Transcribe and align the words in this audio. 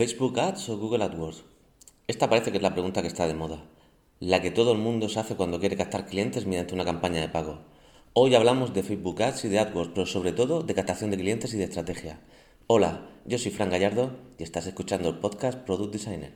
¿Facebook 0.00 0.40
Ads 0.40 0.70
o 0.70 0.78
Google 0.78 1.04
AdWords? 1.04 1.44
Esta 2.06 2.30
parece 2.30 2.50
que 2.50 2.56
es 2.56 2.62
la 2.62 2.72
pregunta 2.72 3.02
que 3.02 3.08
está 3.08 3.26
de 3.26 3.34
moda, 3.34 3.66
la 4.18 4.40
que 4.40 4.50
todo 4.50 4.72
el 4.72 4.78
mundo 4.78 5.10
se 5.10 5.20
hace 5.20 5.36
cuando 5.36 5.60
quiere 5.60 5.76
captar 5.76 6.06
clientes 6.06 6.46
mediante 6.46 6.72
una 6.72 6.86
campaña 6.86 7.20
de 7.20 7.28
pago. 7.28 7.58
Hoy 8.14 8.34
hablamos 8.34 8.72
de 8.72 8.82
Facebook 8.82 9.22
Ads 9.22 9.44
y 9.44 9.48
de 9.50 9.58
AdWords, 9.58 9.90
pero 9.94 10.06
sobre 10.06 10.32
todo 10.32 10.62
de 10.62 10.72
captación 10.72 11.10
de 11.10 11.18
clientes 11.18 11.52
y 11.52 11.58
de 11.58 11.64
estrategia. 11.64 12.18
Hola, 12.66 13.10
yo 13.26 13.36
soy 13.36 13.52
Fran 13.52 13.68
Gallardo 13.68 14.12
y 14.38 14.42
estás 14.42 14.66
escuchando 14.66 15.10
el 15.10 15.18
podcast 15.18 15.58
Product 15.58 15.92
Designer. 15.92 16.32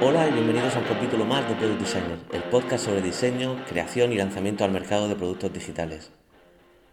Hola 0.00 0.28
y 0.28 0.32
bienvenidos 0.34 0.76
a 0.76 0.78
un 0.78 0.84
capítulo 0.84 1.24
más 1.24 1.48
de 1.48 1.56
Product 1.56 1.80
Designer, 1.80 2.18
el 2.32 2.44
podcast 2.44 2.84
sobre 2.84 3.02
diseño, 3.02 3.64
creación 3.68 4.12
y 4.12 4.16
lanzamiento 4.18 4.62
al 4.62 4.70
mercado 4.70 5.08
de 5.08 5.16
productos 5.16 5.52
digitales. 5.52 6.12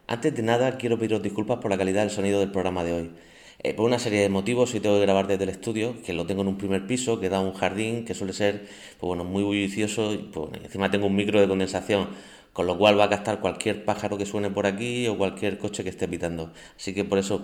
Antes 0.06 0.36
de 0.36 0.44
nada, 0.44 0.78
quiero 0.78 0.98
pediros 1.00 1.24
disculpas 1.24 1.60
por 1.60 1.72
la 1.72 1.78
calidad 1.78 2.02
del 2.02 2.12
sonido 2.12 2.42
del 2.42 2.52
programa 2.52 2.84
de 2.84 2.92
hoy. 2.92 3.12
Eh, 3.60 3.74
por 3.74 3.86
una 3.86 4.00
serie 4.00 4.20
de 4.20 4.28
motivos, 4.28 4.74
hoy 4.74 4.82
tengo 4.82 4.96
que 4.96 5.02
grabar 5.04 5.28
desde 5.28 5.44
el 5.46 5.50
estudio, 5.50 5.96
que 6.04 6.12
lo 6.12 6.26
tengo 6.26 6.42
en 6.42 6.50
un 6.50 6.58
primer 6.58 6.86
piso, 6.86 7.22
que 7.22 7.30
da 7.30 7.40
un 7.40 7.54
jardín, 7.54 8.04
que 8.04 8.14
suele 8.14 8.34
ser 8.34 8.68
pues 9.00 9.08
bueno, 9.08 9.24
muy 9.24 9.44
bullicioso, 9.44 10.14
y 10.14 10.18
pues, 10.18 10.50
encima 10.62 10.92
tengo 10.92 11.08
un 11.08 11.16
micro 11.16 11.40
de 11.40 11.48
condensación, 11.48 12.10
con 12.52 12.68
lo 12.68 12.78
cual 12.78 13.00
va 13.00 13.06
a 13.06 13.10
captar 13.10 13.40
cualquier 13.40 13.86
pájaro 13.86 14.18
que 14.18 14.26
suene 14.26 14.50
por 14.50 14.66
aquí 14.66 15.08
o 15.08 15.18
cualquier 15.18 15.58
coche 15.58 15.84
que 15.84 15.90
esté 15.90 16.06
pitando. 16.10 16.52
Así 16.76 16.94
que 16.94 17.06
por 17.06 17.18
eso 17.18 17.36
os 17.36 17.42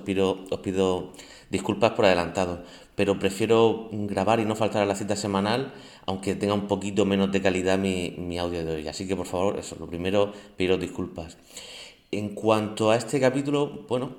pido, 0.60 1.14
disculpas 1.50 1.92
por 1.92 2.06
adelantado, 2.06 2.64
pero 2.96 3.20
prefiero 3.20 3.88
grabar 3.94 4.42
y 4.42 4.46
no 4.46 4.56
faltar 4.58 4.84
a 4.84 4.86
la 4.86 4.96
cita 4.96 5.16
semanal, 5.16 5.74
aunque 6.06 6.36
tenga 6.36 6.56
un 6.56 6.68
poquito 6.68 7.06
menos 7.06 7.32
de 7.32 7.42
calidad 7.42 7.80
mi, 7.80 8.16
mi 8.18 8.38
audio 8.38 8.66
de 8.66 8.76
hoy. 8.76 8.88
Así 8.90 9.08
que 9.08 9.16
por 9.16 9.28
favor, 9.28 9.58
eso, 9.58 9.78
lo 9.80 9.88
primero, 9.88 10.34
pido 10.58 10.78
disculpas. 10.78 11.38
En 12.12 12.30
cuanto 12.34 12.90
a 12.90 12.96
este 12.96 13.20
capítulo, 13.20 13.86
bueno, 13.88 14.16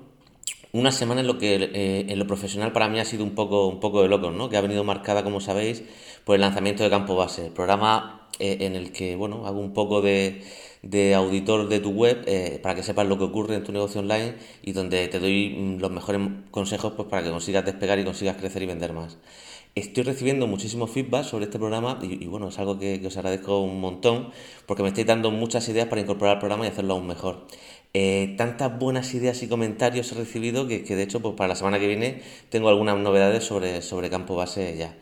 una 0.73 0.93
semana 0.93 1.23
en 1.23 1.27
lo 1.27 1.39
que 1.39 1.57
eh, 1.57 2.07
en 2.09 2.19
lo 2.19 2.27
profesional 2.27 2.73
para 2.73 2.89
mí 2.89 3.01
ha 3.01 3.05
sido 3.05 3.25
un 3.25 3.35
poco, 3.35 3.67
un 3.67 3.81
poco 3.81 4.03
de 4.03 4.09
loco, 4.09 4.31
¿no? 4.31 4.49
Que 4.49 4.57
ha 4.57 4.61
venido 4.61 4.85
marcada, 4.85 5.25
como 5.25 5.41
sabéis, 5.41 5.83
por 6.25 6.37
el 6.37 6.41
lanzamiento 6.43 6.85
de 6.85 6.91
Campo 6.91 7.17
Base, 7.17 7.51
programa 7.51 8.29
eh, 8.39 8.59
en 8.61 8.77
el 8.77 8.93
que, 8.93 9.17
bueno, 9.17 9.47
hago 9.47 9.59
un 9.59 9.73
poco 9.73 10.03
de, 10.03 10.43
de 10.83 11.15
auditor 11.15 11.69
de 11.69 11.81
tu 11.81 11.91
web 11.91 12.23
eh, 12.27 12.61
para 12.63 12.75
que 12.75 12.83
sepas 12.83 13.07
lo 13.07 13.19
que 13.19 13.25
ocurre 13.25 13.57
en 13.57 13.65
tu 13.65 13.73
negocio 13.73 14.01
online 14.01 14.37
y 14.63 14.73
donde 14.73 15.09
te 15.09 15.19
doy 15.19 15.51
mm, 15.51 15.81
los 15.81 15.91
mejores 15.91 16.21
consejos 16.51 16.93
pues, 16.97 17.09
para 17.09 17.23
que 17.23 17.31
consigas 17.31 17.65
despegar 17.65 17.99
y 17.99 18.05
consigas 18.05 18.37
crecer 18.37 18.63
y 18.63 18.67
vender 18.67 18.93
más. 18.93 19.19
Estoy 19.77 20.03
recibiendo 20.03 20.49
muchísimo 20.49 20.89
feedback 20.89 21.25
sobre 21.25 21.45
este 21.45 21.59
programa 21.59 21.99
y, 22.03 22.27
bueno, 22.27 22.49
es 22.49 22.59
algo 22.59 22.79
que, 22.79 23.01
que, 23.01 23.07
os 23.07 23.17
agradezco 23.17 23.61
un 23.61 23.81
montón 23.81 24.31
porque 24.67 24.83
me 24.83 24.89
estáis 24.89 25.07
dando 25.07 25.31
muchas 25.31 25.69
ideas 25.69 25.87
para 25.87 26.01
incorporar 26.01 26.35
el 26.35 26.39
programa 26.41 26.65
y 26.65 26.69
hacerlo 26.71 26.95
aún 26.95 27.07
mejor. 27.07 27.47
Eh, 27.93 28.35
tantas 28.39 28.79
buenas 28.79 29.15
ideas 29.15 29.43
y 29.43 29.49
comentarios 29.49 30.13
he 30.13 30.15
recibido 30.15 30.69
que, 30.69 30.83
de 30.83 31.03
hecho 31.03 31.21
pues 31.21 31.35
para 31.35 31.49
la 31.49 31.57
semana 31.57 31.81
que 31.81 31.89
viene 31.89 32.23
tengo 32.49 32.69
algunas 32.69 32.97
novedades 32.97 33.43
sobre, 33.43 33.83
sobre 33.83 34.09
campo 34.11 34.37
base 34.37 34.77
ya. 34.77 34.97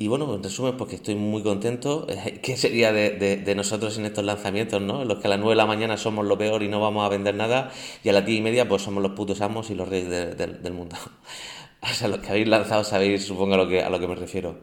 Y 0.00 0.06
bueno, 0.06 0.32
en 0.32 0.44
resumen, 0.44 0.76
porque 0.76 0.94
estoy 0.94 1.16
muy 1.16 1.42
contento. 1.42 2.06
¿Qué 2.42 2.56
sería 2.56 2.92
de, 2.92 3.54
nosotros 3.56 3.98
en 3.98 4.04
estos 4.04 4.24
lanzamientos, 4.24 4.80
no? 4.80 5.02
En 5.02 5.08
los 5.08 5.18
que 5.18 5.26
a 5.26 5.30
las 5.30 5.40
9 5.40 5.52
de 5.52 5.56
la 5.56 5.66
mañana 5.66 5.96
somos 5.96 6.24
lo 6.24 6.38
peor 6.38 6.62
y 6.62 6.68
no 6.68 6.80
vamos 6.80 7.04
a 7.04 7.08
vender 7.08 7.34
nada, 7.34 7.72
y 8.04 8.08
a 8.08 8.12
las 8.12 8.24
10 8.24 8.38
y 8.38 8.42
media 8.42 8.68
pues 8.68 8.82
somos 8.82 9.02
los 9.02 9.12
putos 9.12 9.40
amos 9.40 9.70
y 9.70 9.74
los 9.74 9.88
reyes 9.88 10.08
del 10.36 10.72
mundo. 10.72 10.96
o 11.82 11.86
sea, 11.88 12.06
los 12.06 12.20
que 12.20 12.28
habéis 12.28 12.46
lanzado 12.46 12.84
sabéis, 12.84 13.24
supongo, 13.24 13.54
a 13.54 13.56
lo 13.56 13.68
que, 13.68 13.82
a 13.82 13.90
lo 13.90 13.98
que 13.98 14.06
me 14.06 14.14
refiero. 14.14 14.60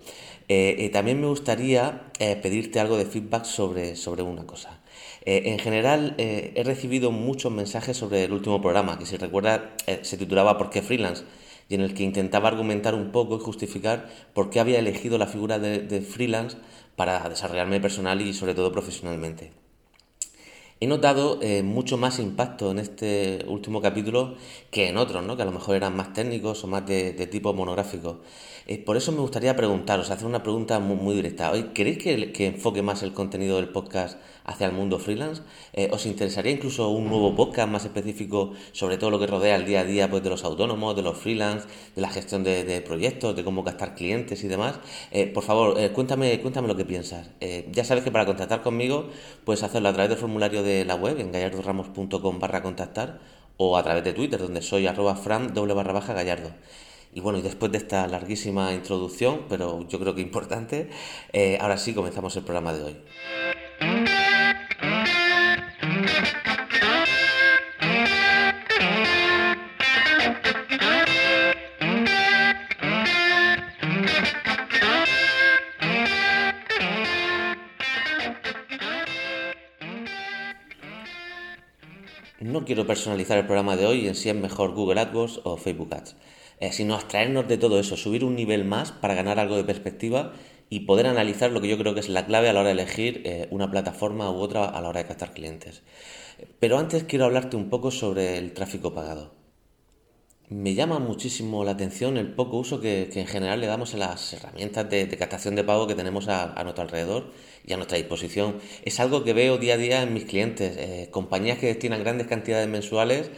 Eh, 0.47 0.75
eh, 0.79 0.89
también 0.89 1.19
me 1.19 1.27
gustaría 1.27 2.11
pedirte 2.41 2.79
algo 2.79 2.97
de 2.97 3.05
feedback 3.05 3.43
sobre, 3.43 3.97
sobre 3.97 4.23
una 4.23 4.45
cosa. 4.45 4.79
Eh, 5.25 5.43
en 5.45 5.59
general, 5.59 6.13
eh, 6.19 6.53
he 6.55 6.63
recibido 6.63 7.11
muchos 7.11 7.51
mensajes 7.51 7.97
sobre 7.97 8.23
el 8.25 8.31
último 8.31 8.61
programa, 8.61 8.99
que 8.99 9.07
si 9.07 9.17
recuerda 9.17 9.75
eh, 9.87 9.99
se 10.03 10.17
titulaba 10.17 10.57
¿Por 10.57 10.69
qué 10.69 10.81
freelance? 10.83 11.23
y 11.67 11.73
en 11.73 11.81
el 11.81 11.95
que 11.95 12.03
intentaba 12.03 12.47
argumentar 12.47 12.93
un 12.93 13.11
poco 13.11 13.37
y 13.37 13.39
justificar 13.39 14.07
por 14.35 14.51
qué 14.51 14.59
había 14.59 14.77
elegido 14.77 15.17
la 15.17 15.25
figura 15.25 15.57
de 15.57 16.01
freelance 16.01 16.57
para 16.95 17.27
desarrollarme 17.27 17.79
personal 17.81 18.21
y 18.21 18.35
sobre 18.35 18.53
todo 18.53 18.71
profesionalmente. 18.71 19.51
He 20.79 20.87
notado 20.87 21.39
mucho 21.63 21.97
más 21.97 22.19
impacto 22.19 22.69
en 22.69 22.77
este 22.77 23.45
último 23.47 23.81
capítulo 23.81 24.35
que 24.69 24.89
en 24.89 24.97
otros, 24.97 25.23
¿no? 25.23 25.35
que 25.37 25.41
a 25.41 25.45
lo 25.45 25.51
mejor 25.51 25.75
eran 25.75 25.95
más 25.95 26.13
técnicos 26.13 26.63
o 26.63 26.67
más 26.67 26.85
de, 26.85 27.13
tipo 27.31 27.51
monográfico. 27.53 28.19
Por 28.85 28.95
eso 28.95 29.11
me 29.11 29.21
gustaría 29.21 29.55
preguntaros, 29.55 30.11
hacer 30.11 30.27
una 30.27 30.43
pregunta 30.43 30.79
muy, 30.79 31.15
directa. 31.15 31.51
¿Queréis 31.73 31.97
que, 31.97 32.45
enfoque 32.45 32.83
más 32.83 33.01
el 33.01 33.13
contenido 33.13 33.55
del 33.55 33.69
podcast 33.69 34.19
hacia 34.45 34.67
el 34.67 34.73
mundo 34.73 34.99
freelance? 34.99 35.41
Eh, 35.73 35.89
¿Os 35.91 36.05
interesaría 36.05 36.51
incluso 36.51 36.89
un 36.89 37.09
nuevo 37.09 37.35
podcast 37.35 37.69
más 37.69 37.85
específico 37.85 38.53
sobre 38.71 38.97
todo 38.97 39.09
lo 39.09 39.19
que 39.19 39.27
rodea 39.27 39.55
el 39.55 39.65
día 39.65 39.81
a 39.81 39.83
día 39.83 40.09
pues, 40.09 40.23
de 40.23 40.29
los 40.29 40.43
autónomos, 40.43 40.95
de 40.95 41.01
los 41.01 41.17
freelance, 41.17 41.67
de 41.95 42.01
la 42.01 42.09
gestión 42.09 42.43
de, 42.43 42.81
proyectos, 42.85 43.35
de 43.35 43.43
cómo 43.43 43.63
gastar 43.63 43.95
clientes 43.95 44.43
y 44.43 44.47
demás? 44.47 44.79
por 45.33 45.43
favor, 45.43 45.91
cuéntame, 45.91 46.39
cuéntame 46.41 46.67
lo 46.67 46.75
que 46.75 46.85
piensas. 46.85 47.29
ya 47.71 47.83
sabes 47.83 48.03
que 48.03 48.11
para 48.11 48.25
contactar 48.25 48.61
conmigo 48.61 49.09
puedes 49.43 49.63
hacerlo 49.63 49.89
a 49.89 49.93
través 49.93 50.09
del 50.09 50.19
formulario 50.19 50.63
de 50.63 50.85
la 50.85 50.95
web 50.95 51.19
en 51.19 51.31
gallardoramos.com 51.31 52.39
barra 52.39 52.61
contactar 52.61 53.19
o 53.57 53.77
a 53.77 53.83
través 53.83 54.03
de 54.03 54.13
Twitter 54.13 54.39
donde 54.39 54.61
soy 54.61 54.87
arroba 54.87 55.15
fran 55.15 55.53
doble 55.53 55.73
barra 55.73 55.93
baja 55.93 56.13
gallardo. 56.13 56.51
Y 57.13 57.21
bueno, 57.21 57.39
y 57.39 57.41
después 57.41 57.71
de 57.71 57.77
esta 57.77 58.07
larguísima 58.07 58.73
introducción, 58.73 59.45
pero 59.47 59.87
yo 59.87 59.99
creo 59.99 60.15
que 60.15 60.21
importante, 60.21 60.89
eh, 61.31 61.57
ahora 61.61 61.77
sí 61.77 61.93
comenzamos 61.93 62.35
el 62.35 62.43
programa 62.43 62.73
de 62.73 62.83
hoy. 62.83 62.97
Quiero 82.65 82.87
personalizar 82.87 83.37
el 83.37 83.45
programa 83.45 83.75
de 83.75 83.85
hoy 83.85 84.07
en 84.07 84.15
si 84.15 84.29
es 84.29 84.35
mejor 84.35 84.73
Google 84.73 84.99
AdWords 84.99 85.41
o 85.43 85.55
Facebook 85.55 85.93
Ads, 85.93 86.15
eh, 86.59 86.71
sino 86.71 86.95
abstraernos 86.95 87.47
de 87.47 87.59
todo 87.59 87.79
eso, 87.79 87.95
subir 87.95 88.23
un 88.25 88.35
nivel 88.35 88.65
más 88.65 88.91
para 88.91 89.13
ganar 89.13 89.39
algo 89.39 89.55
de 89.55 89.63
perspectiva 89.63 90.33
y 90.67 90.81
poder 90.81 91.05
analizar 91.05 91.51
lo 91.51 91.61
que 91.61 91.67
yo 91.67 91.77
creo 91.77 91.93
que 91.93 91.99
es 91.99 92.09
la 92.09 92.25
clave 92.25 92.49
a 92.49 92.53
la 92.53 92.61
hora 92.61 92.69
de 92.69 92.81
elegir 92.81 93.21
eh, 93.23 93.47
una 93.51 93.69
plataforma 93.69 94.31
u 94.31 94.37
otra 94.37 94.65
a 94.65 94.81
la 94.81 94.89
hora 94.89 95.03
de 95.03 95.07
captar 95.07 95.33
clientes. 95.33 95.83
Pero 96.59 96.79
antes 96.79 97.03
quiero 97.03 97.25
hablarte 97.25 97.55
un 97.55 97.69
poco 97.69 97.91
sobre 97.91 98.39
el 98.39 98.53
tráfico 98.53 98.95
pagado. 98.95 99.44
Me 100.49 100.75
llama 100.75 100.99
muchísimo 100.99 101.63
la 101.63 101.71
atención 101.71 102.17
el 102.17 102.27
poco 102.27 102.57
uso 102.57 102.79
que, 102.79 103.09
en 103.15 103.25
general 103.25 103.61
le 103.61 103.65
damos 103.65 103.95
a 103.95 103.97
las 103.97 104.31
herramientas 104.31 104.87
de, 104.87 105.07
captación 105.17 105.55
de 105.55 105.63
pago 105.63 105.87
que 105.87 105.95
tenemos 105.95 106.27
a, 106.27 106.61
nuestro 106.63 106.83
alrededor 106.83 107.31
y 107.65 107.73
a 107.73 107.77
nuestra 107.77 107.97
disposición. 107.97 108.57
Es 108.83 108.99
algo 108.99 109.23
que 109.23 109.33
veo 109.33 109.57
día 109.57 109.73
a 109.73 109.77
día 109.77 110.03
en 110.03 110.13
mis 110.13 110.25
clientes, 110.25 110.77
eh, 110.77 111.07
compañías 111.09 111.57
que 111.57 111.65
destinan 111.65 112.03
grandes 112.03 112.27
cantidades 112.27 112.67
mensuales 112.67 113.31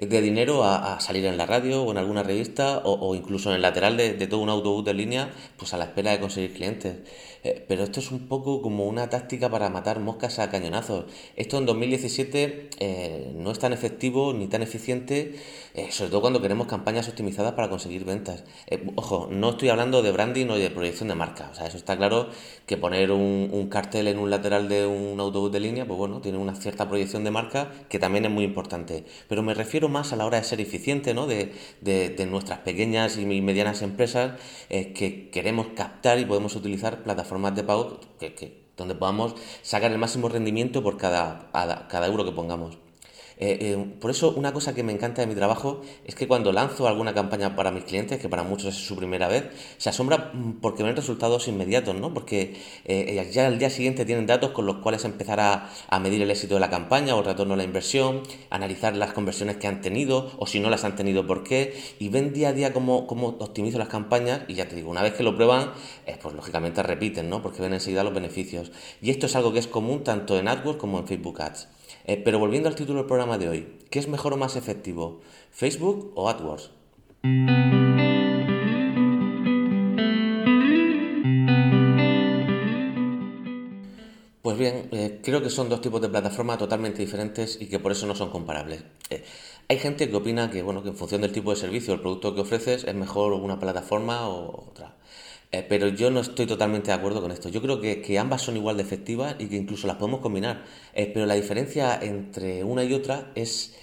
de 0.00 0.20
dinero 0.20 0.64
a, 0.64 1.00
salir 1.00 1.24
en 1.26 1.36
la 1.36 1.46
radio 1.46 1.82
o 1.82 1.90
en 1.90 1.98
alguna 1.98 2.22
revista 2.22 2.82
o, 2.84 3.14
incluso 3.14 3.50
en 3.50 3.56
el 3.56 3.62
lateral 3.62 3.96
de, 3.96 4.26
todo 4.26 4.40
un 4.40 4.48
autobús 4.48 4.84
de 4.84 4.94
línea, 4.94 5.30
pues 5.56 5.74
a 5.74 5.76
la 5.76 5.84
espera 5.84 6.12
de 6.12 6.20
conseguir 6.20 6.54
clientes. 6.54 6.96
Eh, 7.44 7.64
pero 7.66 7.82
esto 7.82 7.98
es 7.98 8.12
un 8.12 8.28
poco 8.28 8.62
como 8.62 8.86
una 8.86 9.10
táctica 9.10 9.50
para 9.50 9.68
matar 9.68 9.98
moscas 9.98 10.38
a 10.38 10.50
cañonazos. 10.50 11.06
Esto 11.36 11.58
en 11.58 11.66
2017 11.66 12.70
eh, 12.78 13.32
no 13.34 13.50
es 13.50 13.58
tan 13.58 13.72
efectivo 13.72 14.32
ni 14.32 14.46
tan 14.46 14.62
eficiente, 14.62 15.34
eh, 15.74 15.90
sobre 15.90 16.10
todo 16.10 16.20
cuando 16.20 16.40
queremos 16.40 16.68
campañas 16.68 17.08
optimizadas 17.08 17.52
para 17.54 17.68
conseguir 17.68 18.04
ventas. 18.04 18.44
ojo, 18.94 19.28
no 19.30 19.50
estoy 19.50 19.70
hablando 19.70 20.02
de 20.02 20.12
branding 20.12 20.46
o 20.50 20.56
de 20.56 20.70
proyección 20.70 21.08
de 21.08 21.16
marca. 21.16 21.48
O 21.50 21.54
sea, 21.54 21.66
eso 21.66 21.76
está 21.76 21.96
claro 21.96 22.28
que 22.66 22.76
poner 22.76 23.10
un, 23.10 23.50
un 23.52 23.68
cartel 23.68 24.06
en 24.06 24.18
un 24.18 24.30
lateral 24.30 24.68
de 24.68 24.86
un 24.86 25.18
autobús 25.18 25.50
de 25.50 25.60
línea, 25.60 25.84
pues 25.84 25.98
bueno, 25.98 26.20
tiene 26.20 26.38
una 26.38 26.54
cierta 26.54 26.88
proyección 26.88 27.24
de 27.24 27.32
marca 27.32 27.72
que 27.88 27.98
también 27.98 28.24
es 28.24 28.30
muy 28.30 28.44
importante. 28.44 29.04
Pero 29.28 29.42
me 29.42 29.54
refiero 29.54 29.81
más 29.88 30.12
a 30.12 30.16
la 30.16 30.26
hora 30.26 30.38
de 30.38 30.44
ser 30.44 30.60
eficiente 30.60 31.14
¿no? 31.14 31.26
de, 31.26 31.52
de, 31.80 32.26
nuestras 32.26 32.60
pequeñas 32.60 33.18
y 33.18 33.24
medianas 33.24 33.82
empresas 33.82 34.38
que 34.68 35.30
queremos 35.30 35.68
captar 35.74 36.18
y 36.18 36.24
podemos 36.24 36.56
utilizar 36.56 37.02
plataformas 37.02 37.54
de 37.54 37.64
pago 37.64 38.00
que, 38.18 38.62
donde 38.76 38.94
podamos 38.94 39.34
sacar 39.62 39.92
el 39.92 39.98
máximo 39.98 40.28
rendimiento 40.28 40.82
por 40.82 40.96
cada, 40.96 41.50
cada 41.88 42.06
euro 42.06 42.24
que 42.24 42.32
pongamos. 42.32 42.78
Eh, 43.44 43.58
eh, 43.72 43.94
por 44.00 44.12
eso 44.12 44.32
una 44.36 44.52
cosa 44.52 44.72
que 44.72 44.84
me 44.84 44.92
encanta 44.92 45.20
de 45.20 45.26
mi 45.26 45.34
trabajo 45.34 45.80
es 46.04 46.14
que 46.14 46.28
cuando 46.28 46.52
lanzo 46.52 46.86
alguna 46.86 47.12
campaña 47.12 47.56
para 47.56 47.72
mis 47.72 47.82
clientes, 47.82 48.20
que 48.20 48.28
para 48.28 48.44
muchos 48.44 48.68
es 48.68 48.86
su 48.86 48.94
primera 48.94 49.26
vez, 49.26 49.46
se 49.78 49.88
asombra 49.88 50.30
mm, 50.32 50.60
porque 50.60 50.84
ven 50.84 50.94
resultados 50.94 51.48
inmediatos, 51.48 51.96
¿no? 51.96 52.14
Porque 52.14 52.54
eh, 52.84 53.28
ya 53.32 53.48
al 53.48 53.58
día 53.58 53.68
siguiente 53.68 54.04
tienen 54.04 54.28
datos 54.28 54.52
con 54.52 54.64
los 54.64 54.76
cuales 54.76 55.04
empezar 55.04 55.40
a, 55.40 55.70
medir 55.98 56.22
el 56.22 56.30
éxito 56.30 56.54
de 56.54 56.60
la 56.60 56.70
campaña 56.70 57.16
o 57.16 57.18
el 57.18 57.24
retorno 57.24 57.54
a 57.54 57.56
la 57.56 57.64
inversión, 57.64 58.22
analizar 58.50 58.94
las 58.96 59.12
conversiones 59.12 59.56
que 59.56 59.66
han 59.66 59.80
tenido 59.80 60.30
o 60.38 60.46
si 60.46 60.60
no 60.60 60.70
las 60.70 60.84
han 60.84 60.94
tenido 60.94 61.26
por 61.26 61.42
qué, 61.42 61.76
y 61.98 62.10
ven 62.10 62.32
día 62.32 62.50
a 62.50 62.52
día 62.52 62.72
cómo, 62.72 63.08
cómo 63.08 63.26
optimizo 63.40 63.76
las 63.78 63.88
campañas 63.88 64.42
y 64.46 64.54
ya 64.54 64.68
te 64.68 64.76
digo, 64.76 64.88
una 64.88 65.02
vez 65.02 65.14
que 65.14 65.24
lo 65.24 65.34
prueban, 65.34 65.72
pues 66.22 66.34
lógicamente 66.34 66.80
repiten, 66.84 67.28
¿no? 67.28 67.42
Porque 67.42 67.60
ven 67.60 67.74
enseguida 67.74 68.04
los 68.04 68.14
beneficios. 68.14 68.70
Y 69.00 69.10
esto 69.10 69.26
es 69.26 69.34
algo 69.34 69.52
que 69.52 69.58
es 69.58 69.66
común 69.66 70.04
tanto 70.04 70.38
en 70.38 70.46
AdWords 70.46 70.78
como 70.78 71.00
en 71.00 71.08
Facebook 71.08 71.42
Ads. 71.42 71.68
Eh, 72.04 72.20
pero 72.24 72.38
volviendo 72.38 72.68
al 72.68 72.74
título 72.74 72.98
del 72.98 73.06
programa 73.06 73.38
de 73.38 73.48
hoy, 73.48 73.78
¿qué 73.90 73.98
es 73.98 74.08
mejor 74.08 74.32
o 74.32 74.36
más 74.36 74.56
efectivo? 74.56 75.20
¿Facebook 75.50 76.12
o 76.16 76.28
AdWords? 76.28 76.70
Pues 84.42 84.58
bien, 84.58 84.88
eh, 84.90 85.20
creo 85.22 85.40
que 85.40 85.50
son 85.50 85.68
dos 85.68 85.80
tipos 85.80 86.00
de 86.00 86.08
plataformas 86.08 86.58
totalmente 86.58 87.00
diferentes 87.00 87.56
y 87.60 87.66
que 87.66 87.78
por 87.78 87.92
eso 87.92 88.06
no 88.08 88.16
son 88.16 88.30
comparables. 88.30 88.82
Eh, 89.08 89.22
hay 89.68 89.78
gente 89.78 90.10
que 90.10 90.16
opina 90.16 90.50
que, 90.50 90.62
bueno, 90.62 90.82
que 90.82 90.88
en 90.88 90.96
función 90.96 91.20
del 91.20 91.30
tipo 91.30 91.50
de 91.50 91.56
servicio 91.56 91.92
o 91.92 91.96
el 91.96 92.02
producto 92.02 92.34
que 92.34 92.40
ofreces 92.40 92.82
es 92.82 92.94
mejor 92.94 93.32
una 93.34 93.60
plataforma 93.60 94.28
o 94.28 94.68
otra. 94.68 94.96
Eh, 95.52 95.64
pero 95.68 95.88
yo 95.88 96.10
no 96.10 96.20
estoy 96.20 96.46
totalmente 96.46 96.88
de 96.88 96.94
acuerdo 96.94 97.20
con 97.20 97.30
esto. 97.30 97.48
Yo 97.48 97.60
creo 97.62 97.80
que, 97.80 98.18
ambas 98.18 98.42
son 98.42 98.56
igual 98.56 98.76
de 98.76 98.82
efectivas 98.82 99.36
y 99.38 99.46
que 99.46 99.56
incluso 99.56 99.86
las 99.86 99.96
podemos 99.96 100.20
combinar. 100.20 100.64
pero 100.94 101.26
la 101.26 101.34
diferencia 101.34 101.98
entre 102.02 102.64
una 102.64 102.84
y 102.84 102.94
otra 102.94 103.30
es 103.34 103.74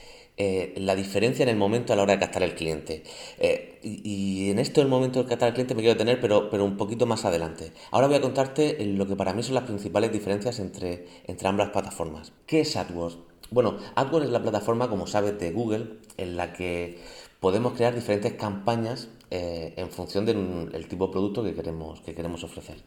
eh, 0.41 0.73
la 0.77 0.95
diferencia 0.95 1.43
en 1.43 1.49
el 1.49 1.57
momento 1.57 1.91
a 1.91 1.97
la 1.97 2.03
hora 2.03 2.13
de 2.13 2.19
captar 2.19 2.43
el 2.43 2.55
cliente. 2.55 3.03
Eh, 3.39 3.77
y, 3.83 4.49
en 4.49 4.57
esto, 4.59 4.81
el 4.81 4.87
momento 4.87 5.21
de 5.21 5.27
captar 5.27 5.49
el 5.49 5.53
cliente, 5.53 5.75
me 5.75 5.81
quiero 5.81 5.97
tener, 5.97 6.21
pero, 6.21 6.49
pero 6.49 6.63
un 6.63 6.77
poquito 6.77 7.05
más 7.05 7.25
adelante. 7.25 7.73
Ahora 7.91 8.07
voy 8.07 8.15
a 8.15 8.21
contarte 8.21 8.77
lo 8.85 9.05
que 9.05 9.17
para 9.17 9.33
mí 9.33 9.43
son 9.43 9.55
las 9.55 9.65
principales 9.65 10.13
diferencias 10.13 10.59
entre, 10.59 11.05
entre 11.27 11.47
ambas 11.49 11.71
plataformas. 11.71 12.31
¿Qué 12.45 12.61
es 12.61 12.77
AdWords? 12.77 13.17
Bueno, 13.51 13.77
AdWords 13.95 14.27
es 14.27 14.31
la 14.31 14.41
plataforma, 14.41 14.89
como 14.89 15.07
sabes, 15.07 15.37
de 15.37 15.51
Google, 15.51 15.97
en 16.15 16.37
la 16.37 16.53
que 16.53 16.99
podemos 17.39 17.73
crear 17.73 17.95
diferentes 17.95 18.33
campañas 18.33 19.09
eh, 19.31 19.73
en 19.77 19.89
función 19.89 20.25
del 20.25 20.87
tipo 20.87 21.07
de 21.07 21.11
producto 21.11 21.43
que 21.43 21.53
queremos, 21.53 22.01
que 22.01 22.15
queremos 22.15 22.43
ofrecer. 22.43 22.83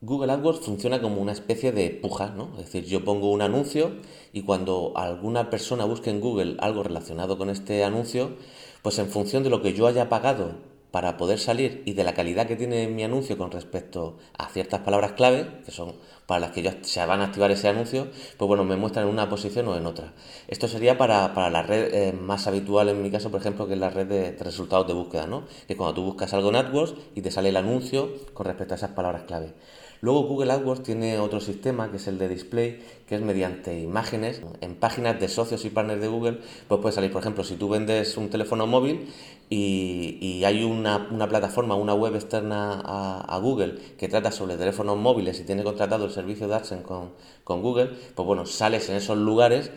Google 0.00 0.30
AdWords 0.30 0.60
funciona 0.60 1.02
como 1.02 1.20
una 1.20 1.32
especie 1.32 1.72
de 1.72 1.90
puja, 1.90 2.30
¿no? 2.30 2.50
Es 2.52 2.66
decir, 2.66 2.84
yo 2.84 3.04
pongo 3.04 3.32
un 3.32 3.42
anuncio 3.42 3.96
y 4.32 4.42
cuando 4.42 4.92
alguna 4.94 5.50
persona 5.50 5.84
busque 5.84 6.10
en 6.10 6.20
Google 6.20 6.56
algo 6.60 6.84
relacionado 6.84 7.36
con 7.36 7.50
este 7.50 7.82
anuncio, 7.82 8.36
pues 8.82 9.00
en 9.00 9.08
función 9.08 9.42
de 9.42 9.50
lo 9.50 9.60
que 9.60 9.74
yo 9.74 9.88
haya 9.88 10.08
pagado 10.08 10.54
para 10.90 11.16
poder 11.16 11.38
salir 11.38 11.82
y 11.84 11.92
de 11.92 12.04
la 12.04 12.14
calidad 12.14 12.46
que 12.46 12.56
tiene 12.56 12.88
mi 12.88 13.04
anuncio 13.04 13.36
con 13.36 13.50
respecto 13.50 14.16
a 14.38 14.48
ciertas 14.48 14.80
palabras 14.80 15.12
clave, 15.12 15.60
que 15.64 15.70
son 15.70 15.94
para 16.26 16.40
las 16.40 16.50
que 16.50 16.62
yo 16.62 16.70
se 16.82 17.04
van 17.04 17.20
a 17.20 17.24
activar 17.24 17.50
ese 17.50 17.68
anuncio, 17.68 18.08
pues 18.36 18.46
bueno, 18.48 18.64
me 18.64 18.76
muestran 18.76 19.06
en 19.06 19.12
una 19.12 19.28
posición 19.28 19.68
o 19.68 19.76
en 19.76 19.86
otra. 19.86 20.12
Esto 20.46 20.68
sería 20.68 20.98
para, 20.98 21.50
la 21.50 21.62
red 21.62 21.94
eh, 21.94 22.12
más 22.12 22.46
habitual 22.46 22.88
en 22.88 23.02
mi 23.02 23.10
caso, 23.10 23.30
por 23.30 23.40
ejemplo, 23.40 23.66
que 23.66 23.74
es 23.74 23.80
la 23.80 23.90
red 23.90 24.06
de, 24.06 24.32
resultados 24.32 24.86
de 24.86 24.92
búsqueda, 24.92 25.26
¿no? 25.26 25.44
Que 25.66 25.76
cuando 25.76 25.94
tú 25.94 26.02
buscas 26.04 26.32
algo 26.34 26.50
en 26.50 26.56
AdWords 26.56 26.94
y 27.14 27.22
te 27.22 27.30
sale 27.30 27.48
el 27.48 27.56
anuncio 27.56 28.10
con 28.34 28.46
respecto 28.46 28.74
a 28.74 28.76
esas 28.76 28.90
palabras 28.90 29.22
clave. 29.22 29.54
Luego 30.00 30.22
Google 30.22 30.52
AdWords 30.52 30.82
tiene 30.82 31.18
otro 31.18 31.40
sistema 31.40 31.90
que 31.90 31.96
es 31.96 32.06
el 32.06 32.18
de 32.18 32.28
display, 32.28 32.80
que 33.06 33.16
es 33.16 33.20
mediante 33.20 33.80
imágenes 33.80 34.42
en 34.60 34.76
páginas 34.76 35.18
de 35.18 35.28
socios 35.28 35.64
y 35.64 35.70
partners 35.70 36.00
de 36.00 36.08
Google, 36.08 36.38
pues 36.68 36.80
puede 36.80 36.94
salir, 36.94 37.10
por 37.10 37.20
ejemplo, 37.20 37.42
si 37.42 37.56
tú 37.56 37.68
vendes 37.68 38.16
un 38.16 38.30
teléfono 38.30 38.66
móvil 38.66 39.08
y, 39.50 40.42
hay 40.44 40.62
una, 40.62 41.08
plataforma, 41.28 41.74
una 41.74 41.94
web 41.94 42.14
externa 42.14 42.80
a, 42.84 43.38
Google 43.38 43.78
que 43.96 44.08
trata 44.08 44.30
sobre 44.30 44.56
teléfonos 44.56 44.96
móviles 44.96 45.40
y 45.40 45.44
tiene 45.44 45.64
contratado 45.64 46.04
el 46.04 46.10
servicio 46.10 46.48
de 46.48 46.54
AdSense 46.54 46.84
con, 46.84 47.62
Google, 47.62 47.90
pues 48.14 48.26
bueno, 48.26 48.46
sales 48.46 48.88
en 48.90 48.96
esos 48.96 49.16
lugares 49.16 49.70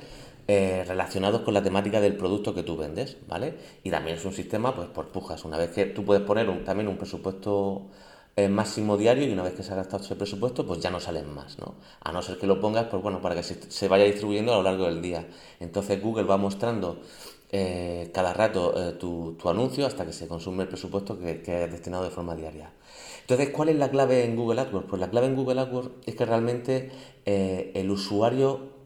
eh, 0.47 0.83
relacionados 0.87 1.41
con 1.41 1.53
la 1.53 1.63
temática 1.63 2.01
del 2.01 2.15
producto 2.15 2.53
que 2.53 2.63
tú 2.63 2.75
vendes, 2.75 3.17
¿vale? 3.27 3.53
Y 3.83 3.89
también 3.89 4.17
es 4.17 4.25
un 4.25 4.33
sistema, 4.33 4.75
pues, 4.75 4.87
por 4.89 5.07
pujas. 5.07 5.45
Una 5.45 5.57
vez 5.57 5.71
que 5.71 5.85
tú 5.85 6.03
puedes 6.03 6.23
poner 6.23 6.65
también 6.65 6.89
un 6.89 6.97
presupuesto 6.97 7.87
máximo 8.49 8.97
diario 8.97 9.27
y 9.27 9.31
una 9.31 9.43
vez 9.43 9.53
que 9.53 9.63
se 9.63 9.73
ha 9.73 9.75
gastado 9.75 10.03
ese 10.03 10.15
presupuesto, 10.15 10.65
pues 10.65 10.79
ya 10.79 10.89
no 10.89 10.99
salen 10.99 11.33
más, 11.33 11.59
¿no? 11.59 11.75
A 12.01 12.11
no 12.11 12.21
ser 12.21 12.37
que 12.37 12.47
lo 12.47 12.59
pongas, 12.59 12.85
pues 12.85 13.03
bueno, 13.03 13.21
para 13.21 13.35
que 13.35 13.43
se, 13.43 13.87
vaya 13.87 14.05
distribuyendo 14.05 14.53
a 14.53 14.57
lo 14.57 14.63
largo 14.63 14.85
del 14.85 15.01
día. 15.01 15.27
Entonces 15.59 16.01
Google 16.01 16.23
va 16.23 16.37
mostrando 16.37 17.01
eh, 17.51 18.09
cada 18.13 18.33
rato 18.33 18.73
eh, 18.77 18.93
tu, 18.93 19.37
anuncio 19.45 19.85
hasta 19.85 20.05
que 20.05 20.13
se 20.13 20.27
consume 20.27 20.63
el 20.63 20.69
presupuesto 20.69 21.19
que, 21.19 21.41
que 21.41 21.65
es 21.65 21.71
destinado 21.71 22.03
de 22.03 22.09
forma 22.09 22.35
diaria. 22.35 22.71
Entonces, 23.21 23.49
¿cuál 23.49 23.69
es 23.69 23.75
la 23.75 23.89
clave 23.89 24.23
en 24.23 24.35
Google 24.35 24.61
AdWords? 24.61 24.87
Pues 24.89 24.99
la 24.99 25.09
clave 25.09 25.27
en 25.27 25.35
Google 25.35 25.59
AdWords 25.61 25.91
es 26.05 26.15
que 26.15 26.25
realmente 26.25 26.91
eh, 27.25 27.71
el 27.75 27.91
usuario 27.91 28.81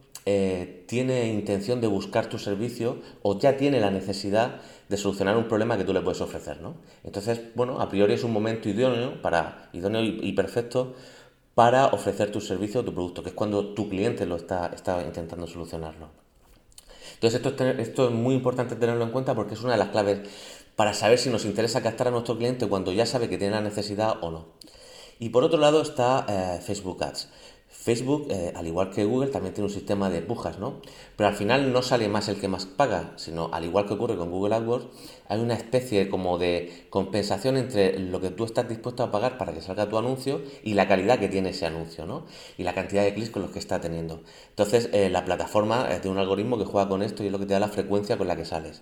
tiene 0.87 1.27
intención 1.27 1.81
de 1.81 1.87
buscar 1.87 2.29
tu 2.29 2.39
servicio 2.39 2.97
o 3.21 3.37
ya 3.37 3.57
tiene 3.57 3.79
la 3.79 3.91
necesidad 3.91 4.59
de 4.89 4.97
solucionar 4.97 5.37
un 5.37 5.47
problema 5.47 5.77
que 5.77 5.83
tú 5.83 5.93
le 5.93 6.01
puedes 6.01 6.21
ofrecer, 6.21 6.61
¿no? 6.61 6.75
Entonces, 7.03 7.41
bueno, 7.55 7.81
a 7.81 7.89
priori 7.89 8.13
es 8.13 8.23
un 8.23 8.31
momento 8.31 8.69
idóneo, 8.69 9.21
para, 9.21 9.69
idóneo 9.73 10.01
y, 10.03 10.31
perfecto 10.33 10.93
para 11.55 11.87
ofrecer 11.87 12.31
tu 12.33 12.41
servicio 12.41 12.81
o 12.81 12.83
tu 12.83 12.93
producto, 12.93 13.23
que 13.23 13.29
es 13.29 13.35
cuando 13.35 13.73
tu 13.73 13.87
cliente 13.87 14.25
lo 14.25 14.35
está, 14.35 14.67
está 14.75 15.01
intentando 15.01 15.47
solucionarlo. 15.47 16.09
Entonces, 17.13 17.39
esto 17.41 17.63
es, 17.63 17.79
esto 17.79 18.09
es 18.09 18.11
muy 18.11 18.35
importante 18.35 18.75
tenerlo 18.75 19.05
en 19.05 19.11
cuenta 19.11 19.33
porque 19.35 19.53
es 19.53 19.61
una 19.61 19.71
de 19.71 19.77
las 19.77 19.87
claves 19.87 20.19
para 20.75 20.93
saber 20.93 21.17
si 21.17 21.29
nos 21.29 21.45
interesa 21.45 21.81
captar 21.81 22.09
a 22.09 22.11
nuestro 22.11 22.37
cliente 22.37 22.67
cuando 22.67 22.91
ya 22.91 23.05
sabe 23.05 23.29
que 23.29 23.37
tiene 23.37 23.53
la 23.55 23.61
necesidad 23.61 24.17
o 24.21 24.31
no. 24.31 24.47
Y 25.17 25.29
por 25.29 25.45
otro 25.45 25.57
lado 25.59 25.81
está 25.81 26.25
eh, 26.27 26.59
Facebook 26.61 27.01
Ads. 27.01 27.29
Facebook, 27.77 28.27
eh, 28.31 28.51
al 28.55 28.65
igual 28.65 28.89
que 28.89 29.05
Google, 29.05 29.29
también 29.29 29.53
tiene 29.53 29.67
un 29.67 29.73
sistema 29.73 30.09
de 30.09 30.21
pujas, 30.21 30.57
¿no? 30.57 30.81
Pero 31.15 31.29
al 31.29 31.35
final 31.35 31.71
no 31.71 31.83
sale 31.83 32.07
más 32.07 32.27
el 32.29 32.39
que 32.39 32.47
más 32.47 32.65
paga, 32.65 33.13
sino 33.17 33.49
al 33.53 33.63
igual 33.63 33.85
que 33.85 33.93
ocurre 33.93 34.17
con 34.17 34.31
Google 34.31 34.55
AdWords, 34.55 34.87
hay 35.27 35.39
una 35.39 35.53
especie 35.53 36.09
como 36.09 36.37
de 36.39 36.87
compensación 36.89 37.57
entre 37.57 37.99
lo 37.99 38.19
que 38.21 38.31
tú 38.31 38.43
estás 38.45 38.67
dispuesto 38.67 39.03
a 39.03 39.11
pagar 39.11 39.37
para 39.37 39.53
que 39.53 39.61
salga 39.61 39.87
tu 39.87 39.97
anuncio 39.97 40.41
y 40.63 40.73
la 40.73 40.87
calidad 40.87 41.19
que 41.19 41.27
tiene 41.27 41.49
ese 41.49 41.67
anuncio, 41.67 42.07
¿no? 42.07 42.25
Y 42.57 42.63
la 42.63 42.73
cantidad 42.73 43.03
de 43.03 43.13
clics 43.13 43.29
con 43.29 43.43
los 43.43 43.51
que 43.51 43.59
está 43.59 43.79
teniendo. 43.79 44.23
Entonces, 44.49 44.89
eh, 44.91 45.09
la 45.09 45.23
plataforma 45.23 45.87
tiene 46.01 46.11
un 46.11 46.17
algoritmo 46.17 46.57
que 46.57 46.65
juega 46.65 46.89
con 46.89 47.03
esto 47.03 47.23
y 47.23 47.27
es 47.27 47.31
lo 47.31 47.39
que 47.39 47.45
te 47.45 47.53
da 47.53 47.59
la 47.59 47.67
frecuencia 47.67 48.17
con 48.17 48.27
la 48.27 48.35
que 48.35 48.45
sales. 48.45 48.81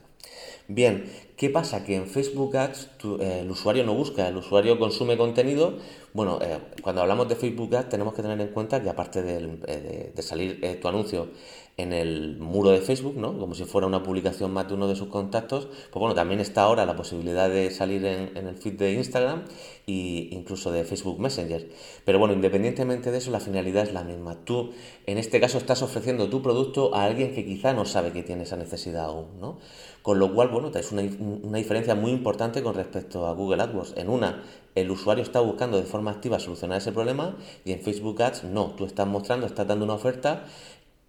Bien, 0.70 1.12
¿qué 1.36 1.50
pasa? 1.50 1.84
Que 1.84 1.96
en 1.96 2.08
Facebook 2.08 2.56
Ads 2.56 2.90
eh, 3.20 3.40
el 3.42 3.52
usuario 3.52 3.84
no 3.84 3.94
busca, 3.94 4.30
el 4.30 4.38
usuario 4.38 4.80
consume 4.80 5.18
contenido. 5.18 5.78
Bueno, 6.14 6.40
eh, 6.42 6.60
cuando 6.82 7.02
hablamos 7.02 7.28
de 7.28 7.36
Facebook 7.36 7.76
Ads 7.76 7.90
tenemos 7.90 8.14
que 8.14 8.22
tener 8.22 8.40
en 8.40 8.48
cuenta 8.48 8.82
que 8.82 8.90
aparte 8.90 9.20
eh, 9.20 10.12
de, 10.16 10.22
salir 10.22 10.80
tu 10.80 10.88
anuncio 10.88 11.28
en 11.76 11.92
el 11.92 12.38
muro 12.38 12.70
de 12.70 12.80
Facebook, 12.80 13.18
¿no? 13.18 13.38
Como 13.38 13.56
si 13.56 13.66
fuera 13.66 13.88
una 13.88 14.04
publicación 14.04 14.54
más 14.54 14.68
de 14.70 14.76
uno 14.76 14.88
de 14.88 14.96
sus 14.96 15.10
contactos, 15.10 15.66
pues 15.66 16.00
bueno, 16.00 16.16
también 16.16 16.40
está 16.40 16.62
ahora 16.62 16.86
la 16.86 16.96
posibilidad 16.96 17.50
de 17.50 17.72
salir 17.72 18.06
en, 18.06 18.38
en 18.38 18.48
el 18.48 18.56
feed 18.56 18.74
de 18.74 18.94
Instagram 18.94 19.44
e 19.86 20.30
incluso 20.32 20.72
de 20.72 20.86
Facebook 20.86 21.20
Messenger. 21.20 21.68
Pero 22.06 22.20
bueno, 22.20 22.36
independientemente 22.36 23.12
de 23.12 23.18
eso, 23.18 23.32
la 23.32 23.40
finalidad 23.40 23.84
es 23.84 23.94
la 23.94 24.04
misma. 24.04 24.46
Tú, 24.46 24.72
en 25.08 25.18
este 25.18 25.42
caso, 25.42 25.58
estás 25.58 25.82
ofreciendo 25.82 26.30
tu 26.30 26.42
producto 26.42 26.96
a 26.96 27.04
alguien 27.04 27.34
que 27.34 27.44
quizá 27.44 27.74
no 27.74 27.86
sabe 27.86 28.14
que 28.14 28.24
tiene 28.24 28.44
esa 28.44 28.56
necesidad 28.56 29.06
aún, 29.06 29.40
¿no? 29.42 29.58
Con 30.04 30.20
lo 30.20 30.34
cual, 30.34 30.50
bueno, 30.50 30.70
es 30.76 30.92
una, 30.92 31.02
una 31.02 31.58
diferencia 31.58 31.96
muy 31.96 32.12
importante 32.12 32.62
con 32.62 32.76
respecto 32.76 33.26
a 33.26 33.34
Google 33.34 33.64
AdWords. 33.64 33.94
En 33.96 34.10
una, 34.10 34.44
el 34.76 34.92
usuario 34.92 35.24
está 35.24 35.40
buscando 35.40 35.78
de 35.78 35.84
forma 35.84 36.12
activa 36.12 36.40
solucionar 36.40 36.80
ese 36.80 36.92
problema 36.92 37.38
y 37.64 37.72
en 37.72 37.80
Facebook 37.80 38.22
Ads 38.22 38.44
no, 38.44 38.72
tú 38.72 38.86
estás 38.86 39.08
mostrando, 39.08 39.48
estás 39.48 39.66
dando 39.66 39.86
una 39.86 39.94
oferta 39.94 40.46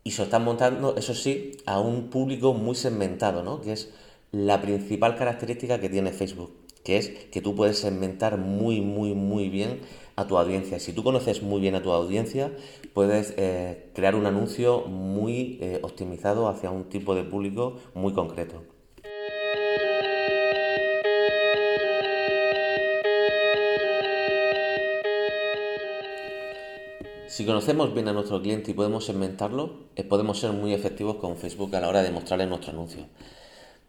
y 0.05 0.13
se 0.13 0.23
están 0.23 0.45
montando, 0.45 0.95
eso 0.97 1.13
sí, 1.13 1.57
a 1.67 1.81
un 1.81 2.09
público 2.09 2.55
muy 2.55 2.77
segmentado, 2.77 3.43
¿no? 3.43 3.61
Que 3.61 3.73
es 3.73 3.93
la 4.31 4.61
principal 4.61 5.17
característica 5.17 5.81
que 5.81 5.89
tiene 5.89 6.13
Facebook, 6.13 6.53
que 6.85 6.99
es 6.99 7.09
que 7.09 7.41
tú 7.41 7.57
puedes 7.57 7.79
segmentar 7.79 8.39
muy, 8.39 8.81
muy, 8.81 9.15
muy 9.15 9.49
bien 9.49 9.81
a 10.15 10.27
tu 10.27 10.39
audiencia. 10.39 10.79
Si 10.79 10.93
tú 10.93 11.03
conoces 11.03 11.43
muy 11.43 11.61
bien 11.61 11.75
a 11.75 11.83
tu 11.83 11.91
audiencia, 11.91 12.53
puedes 12.93 13.35
eh, 13.39 13.91
crear 13.93 14.15
un 14.15 14.27
anuncio 14.27 14.83
muy 14.83 15.59
eh, 15.61 15.81
optimizado 15.83 16.47
hacia 16.47 16.71
un 16.71 16.85
tipo 16.85 17.17
de 17.17 17.25
público 17.25 17.79
muy 17.95 18.13
concreto. 18.13 18.74
Si 27.35 27.45
conocemos 27.45 27.93
bien 27.93 28.07
a 28.07 28.13
nuestro 28.13 28.41
cliente 28.41 28.71
y 28.71 28.75
podemos 28.75 29.07
segmentarlo, 29.07 29.89
eh, 29.97 30.05
podemos 30.05 30.39
ser 30.39 30.53
muy 30.53 30.73
efectivos 30.73 31.17
con 31.17 31.37
Facebook 31.37 31.75
a 31.75 31.81
la 31.81 31.89
hora 31.89 32.05
de 32.05 32.13
mostrarle 32.13 32.47
nuestro 32.47 32.71
anuncio. 32.71 33.09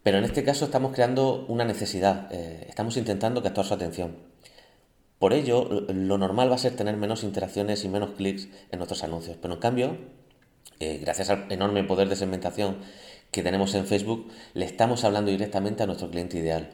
Pero 0.01 0.17
en 0.17 0.23
este 0.23 0.43
caso 0.43 0.65
estamos 0.65 0.93
creando 0.95 1.45
una 1.47 1.63
necesidad, 1.63 2.27
eh, 2.31 2.65
estamos 2.67 2.97
intentando 2.97 3.43
captar 3.43 3.63
su 3.63 3.75
atención. 3.75 4.15
Por 5.19 5.31
ello, 5.31 5.69
lo 5.89 6.17
normal 6.17 6.49
va 6.49 6.55
a 6.55 6.57
ser 6.57 6.75
tener 6.75 6.97
menos 6.97 7.23
interacciones 7.23 7.85
y 7.85 7.87
menos 7.87 8.15
clics 8.17 8.47
en 8.71 8.79
nuestros 8.79 9.03
anuncios. 9.03 9.37
Pero 9.39 9.53
en 9.53 9.59
cambio, 9.59 9.97
eh, 10.79 10.97
gracias 10.97 11.29
al 11.29 11.45
enorme 11.51 11.83
poder 11.83 12.09
de 12.09 12.15
segmentación 12.15 12.77
que 13.29 13.43
tenemos 13.43 13.75
en 13.75 13.85
Facebook, 13.85 14.27
le 14.55 14.65
estamos 14.65 15.03
hablando 15.03 15.29
directamente 15.29 15.83
a 15.83 15.85
nuestro 15.85 16.09
cliente 16.09 16.39
ideal. 16.39 16.71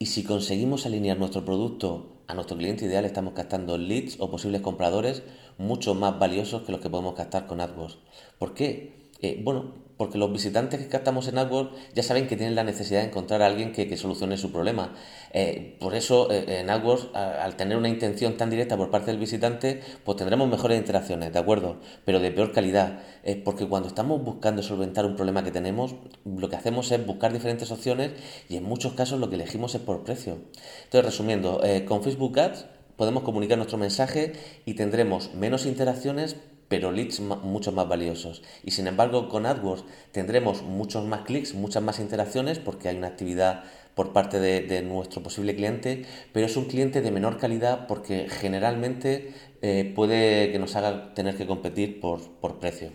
Y 0.00 0.06
si 0.06 0.24
conseguimos 0.24 0.84
alinear 0.84 1.16
nuestro 1.16 1.44
producto 1.44 2.16
a 2.26 2.34
nuestro 2.34 2.56
cliente 2.56 2.86
ideal, 2.86 3.04
estamos 3.04 3.34
captando 3.34 3.78
leads 3.78 4.16
o 4.18 4.32
posibles 4.32 4.62
compradores 4.62 5.22
mucho 5.58 5.94
más 5.94 6.18
valiosos 6.18 6.62
que 6.62 6.72
los 6.72 6.80
que 6.80 6.88
podemos 6.88 7.14
captar 7.14 7.46
con 7.46 7.60
AdWords. 7.60 7.98
¿Por 8.38 8.54
qué? 8.54 8.98
Eh, 9.20 9.40
bueno, 9.42 9.74
porque 9.96 10.16
los 10.16 10.32
visitantes 10.32 10.78
que 10.78 10.86
captamos 10.86 11.26
en 11.26 11.38
AdWords 11.38 11.72
ya 11.92 12.04
saben 12.04 12.28
que 12.28 12.36
tienen 12.36 12.54
la 12.54 12.62
necesidad 12.62 13.00
de 13.00 13.08
encontrar 13.08 13.42
a 13.42 13.46
alguien 13.46 13.72
que, 13.72 13.96
solucione 13.96 14.36
su 14.36 14.52
problema. 14.52 14.94
Eh, 15.32 15.76
por 15.80 15.96
eso 15.96 16.30
eh, 16.30 16.60
en 16.60 16.70
AdWords, 16.70 17.08
al 17.16 17.56
tener 17.56 17.76
una 17.76 17.88
intención 17.88 18.36
tan 18.36 18.48
directa 18.48 18.76
por 18.76 18.92
parte 18.92 19.10
del 19.10 19.18
visitante, 19.18 19.80
pues 20.04 20.16
tendremos 20.16 20.48
mejores 20.48 20.78
interacciones, 20.78 21.32
¿de 21.32 21.38
acuerdo? 21.40 21.78
Pero 22.04 22.20
de 22.20 22.30
peor 22.30 22.52
calidad, 22.52 23.00
porque 23.44 23.66
cuando 23.66 23.88
estamos 23.88 24.22
buscando 24.22 24.62
solventar 24.62 25.04
un 25.04 25.16
problema 25.16 25.42
que 25.42 25.50
tenemos, 25.50 25.96
lo 26.24 26.48
que 26.48 26.54
hacemos 26.54 26.92
es 26.92 27.04
buscar 27.04 27.32
diferentes 27.32 27.72
opciones 27.72 28.12
y 28.48 28.56
en 28.56 28.62
muchos 28.62 28.92
casos 28.92 29.18
lo 29.18 29.28
que 29.28 29.34
elegimos 29.34 29.74
es 29.74 29.80
por 29.80 30.04
precio. 30.04 30.38
Entonces, 30.84 31.04
resumiendo, 31.04 31.60
con 31.88 32.04
Facebook 32.04 32.38
Ads 32.38 32.66
podemos 32.98 33.22
comunicar 33.22 33.56
nuestro 33.56 33.78
mensaje 33.78 34.34
y 34.66 34.74
tendremos 34.74 35.32
menos 35.34 35.64
interacciones 35.64 36.36
pero 36.68 36.92
leads 36.92 37.20
mucho 37.20 37.72
más 37.72 37.88
valiosos. 37.88 38.42
Y 38.62 38.72
sin 38.72 38.86
embargo, 38.86 39.28
con 39.28 39.46
AdWords 39.46 39.84
tendremos 40.12 40.62
muchos 40.62 41.04
más 41.06 41.22
clics, 41.22 41.54
muchas 41.54 41.82
más 41.82 41.98
interacciones, 41.98 42.58
porque 42.58 42.88
hay 42.88 42.96
una 42.96 43.08
actividad 43.08 43.64
por 43.94 44.12
parte 44.12 44.38
de, 44.38 44.82
nuestro 44.82 45.22
posible 45.22 45.56
cliente, 45.56 46.04
pero 46.32 46.46
es 46.46 46.56
un 46.56 46.66
cliente 46.66 47.00
de 47.00 47.10
menor 47.10 47.36
calidad 47.36 47.88
porque 47.88 48.28
generalmente 48.28 49.34
eh, 49.60 49.92
puede 49.92 50.52
que 50.52 50.58
nos 50.60 50.76
haga 50.76 51.14
tener 51.14 51.36
que 51.36 51.48
competir 51.48 52.00
por, 52.00 52.20
precio. 52.60 52.92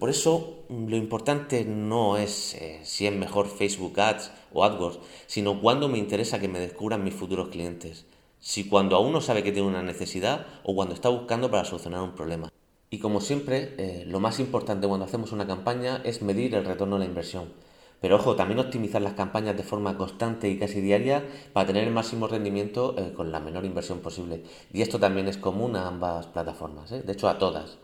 Por 0.00 0.10
eso 0.10 0.64
lo 0.68 0.96
importante 0.96 1.64
no 1.64 2.16
es 2.16 2.54
eh, 2.54 2.80
si 2.82 3.06
es 3.06 3.14
mejor 3.14 3.48
Facebook 3.48 4.00
Ads 4.00 4.32
o 4.52 4.64
AdWords, 4.64 4.98
sino 5.28 5.60
cuándo 5.60 5.88
me 5.88 5.98
interesa 5.98 6.40
que 6.40 6.48
me 6.48 6.58
descubran 6.58 7.04
mis 7.04 7.14
futuros 7.14 7.50
clientes. 7.50 8.07
Si 8.40 8.68
cuando 8.68 8.96
aún 8.96 9.12
no 9.12 9.20
sabe 9.20 9.42
que 9.42 9.52
tiene 9.52 9.68
una 9.68 9.82
necesidad 9.82 10.46
o 10.64 10.74
cuando 10.74 10.94
está 10.94 11.08
buscando 11.08 11.50
para 11.50 11.64
solucionar 11.64 12.02
un 12.02 12.14
problema. 12.14 12.50
Y 12.90 12.98
como 12.98 13.20
siempre, 13.20 13.74
eh, 13.78 14.04
lo 14.06 14.20
más 14.20 14.40
importante 14.40 14.86
cuando 14.86 15.04
hacemos 15.04 15.32
una 15.32 15.46
campaña 15.46 16.00
es 16.04 16.22
medir 16.22 16.54
el 16.54 16.64
retorno 16.64 16.96
a 16.96 16.98
la 16.98 17.04
inversión. 17.04 17.52
Pero 18.00 18.16
ojo, 18.16 18.36
también 18.36 18.60
optimizar 18.60 19.02
las 19.02 19.14
campañas 19.14 19.56
de 19.56 19.64
forma 19.64 19.96
constante 19.96 20.48
y 20.48 20.58
casi 20.58 20.80
diaria 20.80 21.24
para 21.52 21.66
tener 21.66 21.84
el 21.84 21.92
máximo 21.92 22.28
rendimiento 22.28 22.94
eh, 22.96 23.12
con 23.12 23.32
la 23.32 23.40
menor 23.40 23.64
inversión 23.64 23.98
posible. 23.98 24.44
Y 24.72 24.82
esto 24.82 25.00
también 25.00 25.26
es 25.26 25.36
común 25.36 25.74
a 25.74 25.88
ambas 25.88 26.26
plataformas, 26.28 26.92
¿eh? 26.92 27.02
de 27.02 27.12
hecho 27.12 27.28
a 27.28 27.38
todas. 27.38 27.78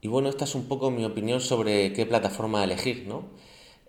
Y 0.00 0.08
bueno, 0.08 0.28
esta 0.28 0.44
es 0.44 0.54
un 0.54 0.66
poco 0.66 0.90
mi 0.90 1.04
opinión 1.04 1.40
sobre 1.40 1.92
qué 1.92 2.06
plataforma 2.06 2.64
elegir, 2.64 3.06
¿no? 3.06 3.24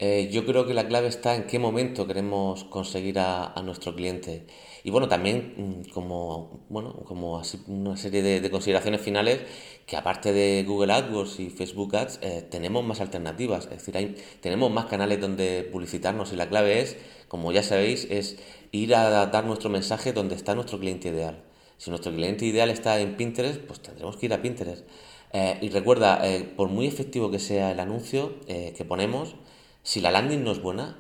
Eh, 0.03 0.29
yo 0.31 0.47
creo 0.47 0.65
que 0.65 0.73
la 0.73 0.87
clave 0.87 1.07
está 1.09 1.35
en 1.35 1.43
qué 1.45 1.59
momento 1.59 2.07
queremos 2.07 2.63
conseguir 2.63 3.19
a, 3.19 3.53
nuestro 3.63 3.93
cliente. 3.95 4.47
Y 4.83 4.89
bueno, 4.89 5.07
también 5.07 5.53
mm, 5.85 5.91
como, 5.91 6.65
bueno, 6.69 7.03
como 7.05 7.37
así 7.37 7.61
una 7.67 7.95
serie 7.95 8.23
de, 8.23 8.49
consideraciones 8.49 9.01
finales, 9.01 9.41
que 9.85 9.95
aparte 9.97 10.33
de 10.33 10.63
Google 10.67 10.93
AdWords 10.93 11.39
y 11.39 11.51
Facebook 11.51 11.95
Ads, 11.95 12.17
eh, 12.23 12.41
tenemos 12.49 12.83
más 12.83 12.99
alternativas. 12.99 13.65
Es 13.71 13.85
decir, 13.85 14.15
tenemos 14.41 14.71
más 14.71 14.85
canales 14.87 15.21
donde 15.21 15.69
publicitarnos 15.71 16.33
y 16.33 16.35
la 16.35 16.49
clave 16.49 16.81
es, 16.81 16.97
como 17.27 17.51
ya 17.51 17.61
sabéis, 17.61 18.07
es 18.09 18.39
ir 18.71 18.95
a 18.95 19.27
dar 19.27 19.45
nuestro 19.45 19.69
mensaje 19.69 20.13
donde 20.13 20.33
está 20.33 20.55
nuestro 20.55 20.79
cliente 20.79 21.09
ideal. 21.09 21.43
Si 21.77 21.91
nuestro 21.91 22.11
cliente 22.11 22.45
ideal 22.45 22.71
está 22.71 22.99
en 22.99 23.17
Pinterest, 23.17 23.61
pues 23.61 23.81
tendremos 23.81 24.17
que 24.17 24.25
ir 24.25 24.33
a 24.33 24.41
Pinterest. 24.41 24.83
Eh, 25.31 25.59
y 25.61 25.69
recuerda, 25.69 26.23
por 26.55 26.69
muy 26.69 26.87
efectivo 26.87 27.29
que 27.29 27.37
sea 27.39 27.71
el 27.71 27.79
anuncio 27.79 28.39
que 28.47 28.83
ponemos, 28.85 29.35
si 29.83 30.01
la 30.01 30.11
landing 30.11 30.43
no 30.43 30.51
es 30.51 30.61
buena 30.61 30.97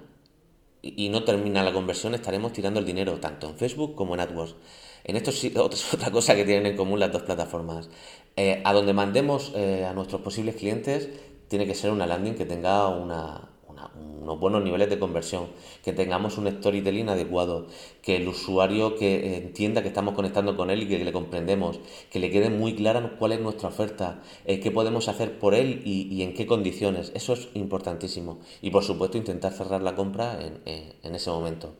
y 0.81 1.09
no 1.09 1.23
termina 1.23 1.63
la 1.63 1.73
conversión, 1.73 2.15
estaremos 2.15 2.53
tirando 2.53 2.79
el 2.79 2.85
dinero 2.85 3.19
tanto 3.19 3.49
en 3.49 3.55
Facebook 3.55 3.95
como 3.95 4.15
en 4.15 4.21
AdWords. 4.21 4.55
En 5.03 5.15
esto 5.15 5.29
es 5.31 5.55
otra 5.93 6.11
cosa 6.11 6.35
que 6.35 6.45
tienen 6.45 6.65
en 6.65 6.77
común 6.77 6.99
las 6.99 7.11
dos 7.11 7.23
plataformas. 7.23 7.89
Eh, 8.35 8.61
a 8.65 8.73
donde 8.73 8.93
mandemos 8.93 9.51
eh, 9.55 9.85
a 9.85 9.93
nuestros 9.93 10.21
posibles 10.21 10.55
clientes 10.55 11.09
tiene 11.47 11.67
que 11.67 11.75
ser 11.75 11.91
una 11.91 12.07
landing 12.07 12.35
que 12.35 12.45
tenga 12.45 12.87
una, 12.87 13.50
unos 14.21 14.39
buenos 14.39 14.63
niveles 14.63 14.89
de 14.89 14.99
conversión, 14.99 15.47
que 15.83 15.93
tengamos 15.93 16.37
un 16.37 16.49
storytelling 16.49 17.09
adecuado, 17.09 17.67
que 18.01 18.17
el 18.17 18.27
usuario 18.27 18.95
que 18.95 19.37
entienda 19.37 19.81
que 19.81 19.87
estamos 19.87 20.13
conectando 20.13 20.55
con 20.55 20.69
él 20.69 20.83
y 20.83 20.87
que 20.87 21.03
le 21.03 21.11
comprendemos, 21.11 21.79
que 22.11 22.19
le 22.19 22.29
quede 22.29 22.49
muy 22.49 22.75
clara 22.75 23.15
cuál 23.17 23.31
es 23.33 23.41
nuestra 23.41 23.69
oferta, 23.69 24.21
eh, 24.45 24.59
qué 24.59 24.71
podemos 24.71 25.07
hacer 25.07 25.39
por 25.39 25.53
él 25.53 25.81
y, 25.85 26.21
en 26.21 26.33
qué 26.33 26.45
condiciones. 26.45 27.11
Eso 27.15 27.33
es 27.33 27.49
importantísimo. 27.53 28.39
Y 28.61 28.69
por 28.69 28.83
supuesto 28.83 29.17
intentar 29.17 29.53
cerrar 29.53 29.81
la 29.81 29.95
compra 29.95 30.39
en, 30.41 31.15
ese 31.15 31.29
momento. 31.29 31.73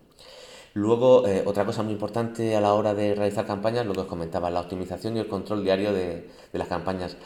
Luego, 0.74 1.28
eh, 1.28 1.44
otra 1.46 1.66
cosa 1.66 1.84
muy 1.84 1.92
importante 1.92 2.56
a 2.56 2.62
la 2.62 2.74
hora 2.74 2.94
de 2.94 3.14
realizar 3.14 3.46
campañas, 3.46 3.86
lo 3.86 3.94
que 3.94 4.02
os 4.02 4.06
comentaba, 4.06 4.50
la 4.50 4.62
optimización 4.62 5.18
y 5.18 5.20
el 5.20 5.28
control 5.28 5.66
diario 5.66 5.92
de, 5.92 6.30
de 6.54 6.60
las 6.60 6.70
campañas 6.70 7.18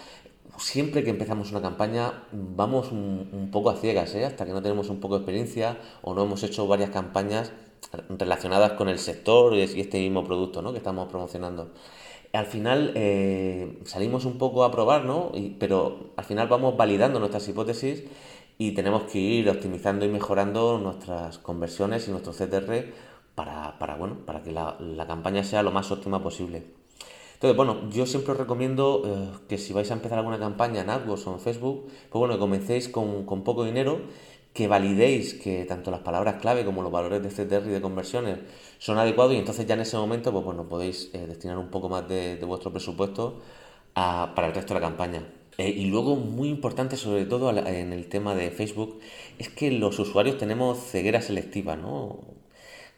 siempre 0.58 1.04
que 1.04 1.10
empezamos 1.10 1.52
una 1.52 1.62
campaña 1.62 2.24
vamos 2.32 2.92
un, 2.92 3.50
poco 3.52 3.70
a 3.70 3.76
ciegas, 3.76 4.14
¿eh? 4.16 4.26
hasta 4.26 4.46
que 4.46 4.52
no 4.52 4.62
tenemos 4.62 4.90
un 4.90 5.00
poco 5.00 5.16
de 5.16 5.22
experiencia 5.22 5.78
o 6.02 6.14
no 6.14 6.24
hemos 6.24 6.44
hecho 6.44 6.68
varias 6.68 6.90
campañas 6.90 7.52
relacionadas 8.10 8.74
con 8.74 8.90
el 8.90 9.00
sector 9.00 9.54
y 9.54 9.62
este 9.62 10.00
mismo 10.00 10.24
producto 10.24 10.62
¿no? 10.62 10.72
que 10.72 10.78
estamos 10.78 11.08
promocionando. 11.10 11.72
Al 12.34 12.46
final 12.48 12.92
eh, 12.96 13.80
salimos 13.86 14.26
un 14.26 14.38
poco 14.38 14.64
a 14.64 14.72
probar, 14.72 15.06
¿no? 15.06 15.32
pero 15.60 16.12
al 16.18 16.26
final 16.26 16.48
vamos 16.48 16.76
validando 16.76 17.20
nuestras 17.20 17.48
hipótesis 17.48 18.04
y 18.58 18.72
tenemos 18.72 19.04
que 19.04 19.20
ir 19.20 19.50
optimizando 19.50 20.06
y 20.06 20.10
mejorando 20.10 20.78
nuestras 20.78 21.38
conversiones 21.38 22.08
y 22.08 22.12
nuestro 22.12 22.34
CTR 22.34 22.94
para, 23.36 23.96
bueno, 23.98 24.18
para 24.26 24.42
que 24.44 24.52
la, 24.52 24.78
la 24.80 25.08
campaña 25.08 25.44
sea 25.44 25.64
lo 25.64 25.72
más 25.72 25.92
óptima 25.92 26.24
posible. 26.24 26.85
Entonces, 27.36 27.58
bueno, 27.58 27.90
yo 27.90 28.06
siempre 28.06 28.32
os 28.32 28.38
recomiendo 28.38 29.04
eh, 29.06 29.38
que 29.50 29.58
si 29.58 29.74
vais 29.74 29.92
a 29.92 29.94
empezar 29.94 30.18
alguna 30.18 30.40
campaña 30.40 30.82
en 30.82 30.90
AdWords 30.90 31.28
o 31.28 31.34
en 31.34 31.40
Facebook, 31.42 31.88
pues 32.10 32.20
bueno, 32.20 32.36
que 32.36 32.40
comencéis 32.40 32.88
con, 32.88 33.26
poco 33.44 33.66
dinero, 33.66 34.00
que 34.54 34.68
validéis 34.68 35.34
que 35.34 35.66
tanto 35.66 35.92
las 35.92 36.00
palabras 36.00 36.36
clave 36.42 36.64
como 36.64 36.82
los 36.82 36.92
valores 36.94 37.22
de 37.22 37.30
CTR 37.30 37.68
y 37.68 37.72
de 37.72 37.82
conversiones 37.82 38.40
son 38.80 38.98
adecuados 38.98 39.34
y 39.34 39.38
entonces 39.38 39.66
ya 39.68 39.74
en 39.76 39.82
ese 39.82 39.98
momento, 39.98 40.32
pues 40.32 40.46
bueno, 40.46 40.70
podéis 40.70 41.10
eh, 41.14 41.28
destinar 41.28 41.58
un 41.58 41.70
poco 41.70 41.90
más 41.90 42.08
de, 42.08 42.38
vuestro 42.46 42.72
presupuesto 42.72 43.42
para 43.94 44.48
el 44.48 44.54
resto 44.54 44.74
de 44.74 44.80
la 44.80 44.88
campaña. 44.88 45.28
Eh, 45.58 45.70
y 45.70 45.86
luego, 45.88 46.16
muy 46.16 46.50
importante, 46.50 46.96
sobre 46.98 47.26
todo 47.26 47.50
en 47.52 47.94
el 47.94 48.08
tema 48.08 48.34
de 48.34 48.50
Facebook, 48.52 49.00
es 49.40 49.50
que 49.50 49.72
los 49.72 50.00
usuarios 50.00 50.38
tenemos 50.38 50.80
ceguera 50.80 51.22
selectiva, 51.22 51.76
¿no? 51.76 52.20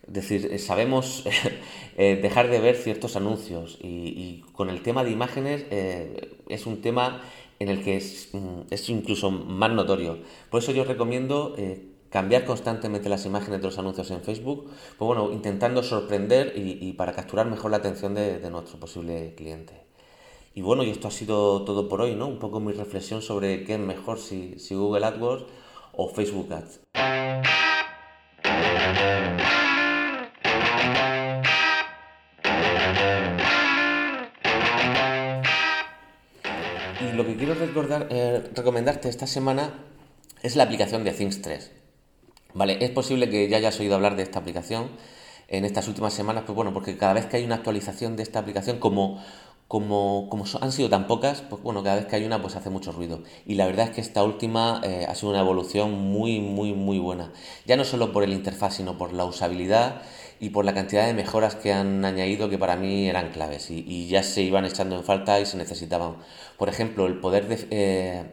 Es 0.07 0.13
decir, 0.13 0.49
eh, 0.51 0.57
sabemos 0.57 1.23
eh, 1.97 2.19
dejar 2.21 2.49
de 2.49 2.59
ver 2.59 2.75
ciertos 2.75 3.15
anuncios 3.15 3.77
y, 3.81 4.43
con 4.53 4.69
el 4.69 4.81
tema 4.81 5.03
de 5.03 5.11
imágenes 5.11 5.65
eh, 5.69 6.37
es 6.47 6.65
un 6.65 6.81
tema 6.81 7.21
en 7.59 7.69
el 7.69 7.83
que 7.83 7.97
es, 7.97 8.29
mm, 8.33 8.61
es, 8.69 8.89
incluso 8.89 9.31
más 9.31 9.71
notorio. 9.71 10.19
Por 10.49 10.61
eso 10.61 10.71
yo 10.71 10.85
recomiendo 10.85 11.55
cambiar 12.09 12.45
constantemente 12.45 13.09
las 13.09 13.25
imágenes 13.25 13.59
de 13.59 13.67
los 13.67 13.77
anuncios 13.77 14.09
en 14.11 14.21
Facebook, 14.21 14.69
pues 14.97 15.07
bueno, 15.07 15.31
intentando 15.31 15.83
sorprender 15.83 16.53
y, 16.55 16.93
para 16.93 17.13
capturar 17.13 17.47
mejor 17.47 17.71
la 17.71 17.77
atención 17.77 18.15
de, 18.15 18.49
nuestro 18.49 18.79
posible 18.79 19.33
cliente. 19.35 19.85
Y 20.55 20.61
bueno, 20.61 20.83
y 20.83 20.89
esto 20.89 21.07
ha 21.07 21.11
sido 21.11 21.63
todo 21.63 21.87
por 21.89 22.01
hoy, 22.01 22.15
¿no? 22.15 22.27
Un 22.27 22.39
poco 22.39 22.59
mi 22.59 22.71
reflexión 22.71 23.21
sobre 23.21 23.63
qué 23.63 23.73
es 23.73 23.79
mejor 23.79 24.19
si, 24.19 24.57
si 24.57 24.73
Google 24.73 25.05
AdWords 25.05 25.45
o 25.93 26.09
Facebook 26.09 26.51
Ads. 26.53 26.79
Lo 37.17 37.25
que 37.25 37.35
quiero 37.35 37.55
eh, 38.09 38.43
recomendarte 38.53 39.09
esta 39.09 39.27
semana 39.27 39.73
es 40.43 40.55
la 40.55 40.63
aplicación 40.63 41.03
de 41.03 41.11
Things 41.11 41.41
3. 41.41 41.71
Vale, 42.53 42.77
es 42.79 42.91
posible 42.91 43.29
que 43.29 43.49
ya 43.49 43.57
hayas 43.57 43.79
oído 43.79 43.95
hablar 43.95 44.15
de 44.15 44.23
esta 44.23 44.39
aplicación 44.39 44.89
en 45.47 45.65
estas 45.65 45.87
últimas 45.87 46.13
semanas, 46.13 46.43
pues 46.45 46.55
bueno, 46.55 46.73
porque 46.73 46.95
cada 46.95 47.13
vez 47.13 47.25
que 47.25 47.37
hay 47.37 47.43
una 47.43 47.55
actualización 47.55 48.15
de 48.15 48.23
esta 48.23 48.39
aplicación, 48.39 48.77
como, 48.77 49.23
como, 49.67 50.27
como 50.29 50.45
han 50.61 50.71
sido 50.71 50.89
tan 50.89 51.07
pocas, 51.07 51.41
pues 51.41 51.61
bueno, 51.63 51.83
cada 51.83 51.95
vez 51.95 52.05
que 52.05 52.17
hay 52.17 52.25
una, 52.25 52.39
pues 52.41 52.55
hace 52.55 52.69
mucho 52.69 52.91
ruido. 52.91 53.23
Y 53.45 53.55
la 53.55 53.65
verdad 53.65 53.87
es 53.87 53.91
que 53.95 54.01
esta 54.01 54.23
última 54.23 54.81
eh, 54.83 55.07
ha 55.09 55.15
sido 55.15 55.31
una 55.31 55.41
evolución 55.41 55.93
muy, 55.93 56.39
muy, 56.39 56.73
muy 56.73 56.99
buena. 56.99 57.31
Ya 57.65 57.77
no 57.77 57.83
solo 57.83 58.13
por 58.13 58.23
el 58.23 58.31
interfaz, 58.31 58.75
sino 58.75 58.97
por 58.97 59.11
la 59.13 59.25
usabilidad 59.25 60.01
y 60.39 60.49
por 60.49 60.65
la 60.65 60.73
cantidad 60.73 61.05
de 61.05 61.13
mejoras 61.13 61.55
que 61.55 61.73
han 61.73 62.05
añadido 62.05 62.49
que 62.49 62.57
para 62.57 62.75
mí 62.75 63.09
eran 63.09 63.29
claves 63.31 63.69
y, 63.71 64.07
ya 64.07 64.23
se 64.23 64.41
iban 64.41 64.65
echando 64.65 64.95
en 64.95 65.03
falta 65.03 65.39
y 65.39 65.45
se 65.45 65.57
necesitaban. 65.57 66.17
Por 66.57 66.69
ejemplo, 66.69 67.07
el 67.07 67.19
poder 67.19 67.67
eh, 67.71 68.23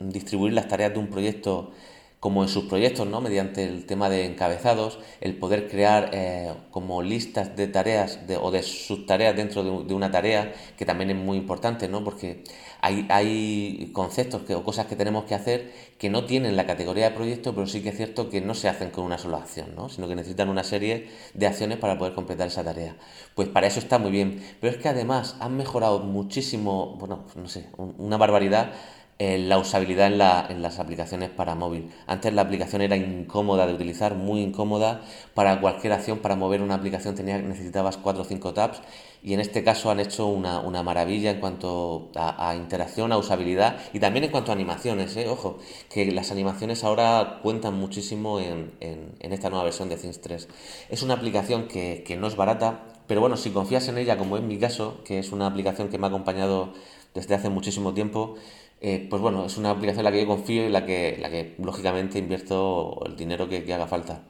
distribuir 0.00 0.52
las 0.52 0.68
tareas 0.68 0.92
de 0.92 0.98
un 0.98 1.08
proyecto 1.08 1.72
como 2.20 2.42
en 2.42 2.48
sus 2.48 2.64
proyectos, 2.64 3.06
¿no? 3.06 3.20
mediante 3.20 3.64
el 3.64 3.86
tema 3.86 4.10
de 4.10 4.24
encabezados, 4.24 4.98
el 5.20 5.36
poder 5.36 5.68
crear 5.68 6.10
eh, 6.12 6.52
como 6.72 7.00
listas 7.02 7.54
de 7.54 7.68
tareas 7.68 8.18
o 8.40 8.50
de 8.50 8.62
subtareas 8.64 9.36
dentro 9.36 9.84
de, 9.84 9.94
una 9.94 10.10
tarea, 10.10 10.52
que 10.76 10.84
también 10.84 11.10
es 11.10 11.16
muy 11.16 11.36
importante, 11.38 11.88
¿no? 11.88 12.02
porque 12.02 12.42
hay, 12.80 13.06
hay 13.08 13.90
conceptos 13.92 14.42
que, 14.42 14.56
o 14.56 14.64
cosas 14.64 14.86
que 14.86 14.96
tenemos 14.96 15.24
que 15.24 15.36
hacer 15.36 15.72
que 15.98 16.10
no 16.10 16.24
tienen 16.24 16.56
la 16.56 16.66
categoría 16.66 17.10
de 17.10 17.14
proyecto, 17.14 17.54
pero 17.54 17.66
sí 17.68 17.82
que 17.82 17.90
es 17.90 17.96
cierto 17.96 18.30
que 18.30 18.40
no 18.40 18.54
se 18.54 18.68
hacen 18.68 18.90
con 18.90 19.04
una 19.04 19.18
sola 19.18 19.38
acción, 19.38 19.76
¿no? 19.76 19.88
sino 19.88 20.08
que 20.08 20.16
necesitan 20.16 20.48
una 20.48 20.64
serie 20.64 21.08
de 21.34 21.46
acciones 21.46 21.78
para 21.78 21.98
poder 21.98 22.14
completar 22.14 22.48
esa 22.48 22.64
tarea. 22.64 22.96
Pues 23.36 23.48
para 23.48 23.68
eso 23.68 23.78
está 23.78 23.98
muy 23.98 24.10
bien, 24.10 24.42
pero 24.60 24.74
es 24.74 24.82
que 24.82 24.88
además 24.88 25.36
han 25.38 25.56
mejorado 25.56 26.00
muchísimo, 26.00 26.96
bueno, 26.98 27.26
no 27.36 27.48
sé, 27.48 27.68
una 27.76 28.16
barbaridad 28.16 28.72
eh, 29.20 29.38
la 29.38 29.58
usabilidad 29.58 30.06
en, 30.06 30.18
la, 30.18 30.46
en, 30.48 30.62
las 30.62 30.78
aplicaciones 30.78 31.30
para 31.30 31.56
móvil. 31.56 31.90
Antes 32.06 32.32
la 32.32 32.42
aplicación 32.42 32.82
era 32.82 32.96
incómoda 32.96 33.66
de 33.66 33.74
utilizar, 33.74 34.14
muy 34.14 34.40
incómoda. 34.40 35.00
Para 35.34 35.60
cualquier 35.60 35.92
acción, 35.92 36.18
para 36.18 36.36
mover 36.36 36.62
una 36.62 36.74
aplicación 36.74 37.16
tenía, 37.16 37.38
necesitabas 37.38 37.96
4 37.96 38.22
o 38.22 38.24
5 38.24 38.54
tabs 38.54 38.80
y 39.22 39.34
en 39.34 39.40
este 39.40 39.64
caso 39.64 39.90
han 39.90 39.98
hecho 39.98 40.28
una, 40.28 40.82
maravilla 40.84 41.32
en 41.32 41.40
cuanto 41.40 42.10
a, 42.14 42.54
interacción, 42.54 43.10
a 43.10 43.18
usabilidad 43.18 43.78
y 43.92 43.98
también 43.98 44.24
en 44.24 44.30
cuanto 44.30 44.52
a 44.52 44.54
animaciones. 44.54 45.16
¿eh? 45.16 45.28
Ojo, 45.28 45.58
que 45.90 46.06
las 46.12 46.30
animaciones 46.30 46.84
ahora 46.84 47.40
cuentan 47.42 47.74
muchísimo 47.74 48.38
en 48.38 49.32
esta 49.32 49.50
nueva 49.50 49.64
versión 49.64 49.88
de 49.88 49.96
Things 49.96 50.20
3. 50.20 50.48
Es 50.90 51.02
una 51.02 51.14
aplicación 51.14 51.66
que, 51.66 52.04
que 52.06 52.16
no 52.16 52.28
es 52.28 52.36
barata, 52.36 52.84
pero 53.08 53.20
bueno, 53.20 53.36
si 53.36 53.50
confías 53.50 53.88
en 53.88 53.98
ella, 53.98 54.18
como 54.18 54.36
es 54.36 54.42
mi 54.44 54.58
caso, 54.58 55.02
que 55.04 55.18
es 55.18 55.32
una 55.32 55.46
aplicación 55.46 55.88
que 55.88 55.98
me 55.98 56.06
ha 56.06 56.08
acompañado 56.08 56.74
desde 57.14 57.34
hace 57.34 57.48
muchísimo 57.48 57.94
tiempo, 57.94 58.36
eh, 58.80 59.06
pues 59.10 59.20
bueno, 59.20 59.44
es 59.46 59.56
una 59.56 59.70
aplicación 59.70 60.00
en 60.00 60.04
la 60.04 60.12
que 60.12 60.20
yo 60.20 60.26
confío 60.26 60.62
y 60.62 60.66
en 60.66 60.72
la 60.72 60.86
que, 60.86 61.16
la 61.20 61.30
que 61.30 61.54
lógicamente 61.58 62.18
invierto 62.18 63.00
el 63.06 63.16
dinero 63.16 63.48
que, 63.48 63.72
haga 63.72 63.86
falta. 63.88 64.22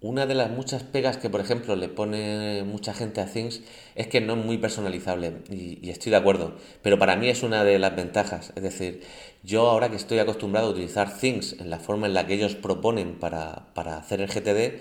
Una 0.00 0.26
de 0.26 0.34
las 0.34 0.50
muchas 0.50 0.82
pegas 0.82 1.16
que, 1.16 1.30
por 1.30 1.40
ejemplo, 1.40 1.74
le 1.74 1.88
pone 1.88 2.64
mucha 2.64 2.92
gente 2.92 3.20
a 3.20 3.26
Things 3.26 3.62
es 3.94 4.08
que 4.08 4.20
no 4.20 4.34
es 4.34 4.44
muy 4.44 4.58
personalizable 4.58 5.38
y, 5.50 5.88
estoy 5.88 6.10
de 6.10 6.16
acuerdo, 6.18 6.56
pero 6.82 6.98
para 6.98 7.16
mí 7.16 7.28
es 7.28 7.42
una 7.42 7.64
de 7.64 7.78
las 7.78 7.96
ventajas. 7.96 8.52
Es 8.56 8.62
decir, 8.62 9.02
yo 9.42 9.68
ahora 9.68 9.88
que 9.88 9.96
estoy 9.96 10.18
acostumbrado 10.18 10.68
a 10.68 10.70
utilizar 10.70 11.16
Things 11.18 11.56
en 11.60 11.70
la 11.70 11.78
forma 11.78 12.06
en 12.06 12.14
la 12.14 12.26
que 12.26 12.34
ellos 12.34 12.56
proponen 12.56 13.18
para, 13.18 13.72
para 13.74 13.96
hacer 13.96 14.20
el 14.20 14.28
GTD, 14.28 14.80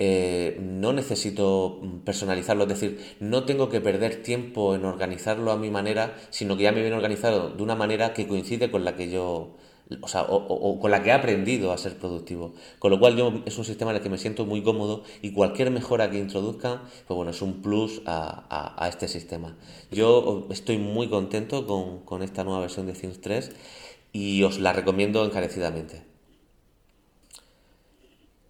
eh, 0.00 0.56
no 0.60 0.92
necesito 0.92 1.80
personalizarlo, 2.04 2.62
es 2.64 2.68
decir, 2.68 3.16
no 3.18 3.44
tengo 3.44 3.68
que 3.68 3.80
perder 3.80 4.22
tiempo 4.22 4.76
en 4.76 4.84
organizarlo 4.84 5.50
a 5.50 5.56
mi 5.56 5.70
manera, 5.70 6.16
sino 6.30 6.56
que 6.56 6.62
ya 6.64 6.72
me 6.72 6.82
viene 6.82 6.94
organizado 6.94 7.50
de 7.50 7.62
una 7.62 7.74
manera 7.74 8.14
que 8.14 8.28
coincide 8.28 8.70
con 8.70 8.84
la 8.84 8.94
que 8.94 9.10
yo, 9.10 9.56
o 10.00 10.06
sea, 10.06 10.22
o, 10.22 10.78
con 10.78 10.92
la 10.92 11.02
que 11.02 11.08
he 11.08 11.12
aprendido 11.12 11.72
a 11.72 11.78
ser 11.78 11.96
productivo. 11.98 12.54
Con 12.78 12.92
lo 12.92 13.00
cual 13.00 13.16
yo 13.16 13.42
es 13.44 13.58
un 13.58 13.64
sistema 13.64 13.90
en 13.90 13.96
el 13.96 14.02
que 14.02 14.08
me 14.08 14.18
siento 14.18 14.46
muy 14.46 14.62
cómodo 14.62 15.02
y 15.20 15.32
cualquier 15.32 15.72
mejora 15.72 16.10
que 16.10 16.18
introduzcan, 16.18 16.82
pues 17.08 17.16
bueno, 17.16 17.32
es 17.32 17.42
un 17.42 17.60
plus 17.60 18.02
a, 18.06 18.88
este 18.88 19.08
sistema. 19.08 19.56
Yo 19.90 20.46
estoy 20.50 20.78
muy 20.78 21.08
contento 21.08 21.66
con, 21.66 22.04
con 22.04 22.22
esta 22.22 22.44
nueva 22.44 22.60
versión 22.60 22.86
de 22.86 22.92
Things 22.92 23.20
3 23.20 23.50
y 24.12 24.44
os 24.44 24.60
la 24.60 24.72
recomiendo 24.72 25.24
encarecidamente. 25.24 26.07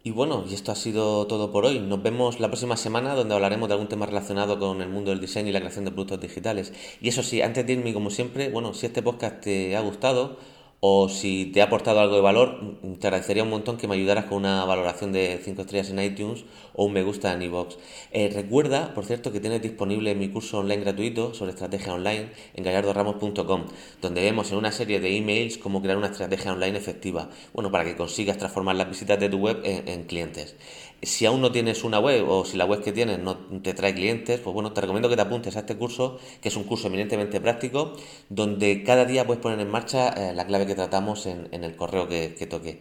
Y 0.04 0.12
bueno, 0.12 0.44
y 0.48 0.54
esto 0.54 0.70
ha 0.70 0.76
sido 0.76 1.26
todo 1.26 1.50
por 1.50 1.64
hoy. 1.64 1.80
Nos 1.80 2.02
vemos 2.02 2.38
la 2.38 2.48
próxima 2.48 2.76
semana 2.76 3.14
donde 3.14 3.34
hablaremos 3.34 3.68
de 3.68 3.74
algún 3.74 3.88
tema 3.88 4.06
relacionado 4.06 4.58
con 4.58 4.80
el 4.80 4.88
mundo 4.88 5.10
del 5.10 5.20
diseño 5.20 5.48
y 5.48 5.52
la 5.52 5.58
creación 5.58 5.84
de 5.84 5.90
productos 5.90 6.20
digitales. 6.20 6.72
Y 7.00 7.08
eso 7.08 7.22
sí, 7.22 7.42
antes 7.42 7.66
de 7.66 7.72
irme, 7.72 7.92
como 7.92 8.10
siempre, 8.10 8.48
bueno, 8.48 8.74
si 8.74 8.86
este 8.86 9.02
podcast 9.02 9.40
te 9.40 9.76
ha 9.76 9.80
gustado, 9.80 10.38
o 10.80 11.08
si 11.08 11.46
te 11.46 11.60
ha 11.60 11.64
aportado 11.64 11.98
algo 12.00 12.14
de 12.14 12.20
valor, 12.20 12.78
te 13.00 13.08
agradecería 13.08 13.42
un 13.42 13.50
montón 13.50 13.78
que 13.78 13.88
me 13.88 13.96
ayudaras 13.96 14.26
con 14.26 14.38
una 14.38 14.64
valoración 14.64 15.10
de 15.12 15.40
5 15.42 15.62
estrellas 15.62 15.90
en 15.90 15.98
iTunes 15.98 16.44
o 16.74 16.84
un 16.84 16.92
me 16.92 17.02
gusta 17.02 17.32
en 17.32 17.42
iVoox. 17.42 17.76
Eh, 18.12 18.30
recuerda, 18.32 18.94
por 18.94 19.04
cierto, 19.04 19.32
que 19.32 19.40
tienes 19.40 19.60
disponible 19.60 20.14
mi 20.14 20.28
curso 20.28 20.58
online 20.58 20.82
gratuito 20.82 21.34
sobre 21.34 21.50
estrategia 21.50 21.94
online 21.94 22.30
en 22.54 22.62
gallardoramos.com, 22.62 23.64
donde 24.00 24.22
vemos 24.22 24.52
en 24.52 24.58
una 24.58 24.70
serie 24.70 25.00
de 25.00 25.16
emails 25.16 25.58
cómo 25.58 25.82
crear 25.82 25.98
una 25.98 26.08
estrategia 26.08 26.52
online 26.52 26.78
efectiva, 26.78 27.28
bueno, 27.52 27.72
para 27.72 27.84
que 27.84 27.96
consigas 27.96 28.38
transformar 28.38 28.76
las 28.76 28.88
visitas 28.88 29.18
de 29.18 29.28
tu 29.28 29.38
web 29.38 29.60
en 29.64 30.04
clientes 30.04 30.54
si 31.02 31.26
aún 31.26 31.40
no 31.40 31.52
tienes 31.52 31.84
una 31.84 32.00
web 32.00 32.28
o 32.28 32.44
si 32.44 32.56
la 32.56 32.64
web 32.64 32.82
que 32.82 32.92
tienes 32.92 33.18
no 33.18 33.36
te 33.36 33.74
trae 33.74 33.94
clientes, 33.94 34.40
pues 34.40 34.52
bueno, 34.52 34.72
te 34.72 34.80
recomiendo 34.80 35.08
que 35.08 35.16
te 35.16 35.22
apuntes 35.22 35.56
a 35.56 35.60
este 35.60 35.76
curso, 35.76 36.18
que 36.40 36.48
es 36.48 36.56
un 36.56 36.64
curso 36.64 36.88
eminentemente 36.88 37.40
práctico, 37.40 37.94
donde 38.28 38.82
cada 38.82 39.04
día 39.04 39.26
puedes 39.26 39.42
poner 39.42 39.60
en 39.60 39.70
marcha 39.70 40.08
eh, 40.08 40.34
la 40.34 40.46
clave 40.46 40.66
que 40.66 40.74
tratamos 40.74 41.26
en, 41.26 41.48
el 41.52 41.76
correo 41.76 42.08
que, 42.08 42.34
que 42.34 42.46
toque. 42.46 42.80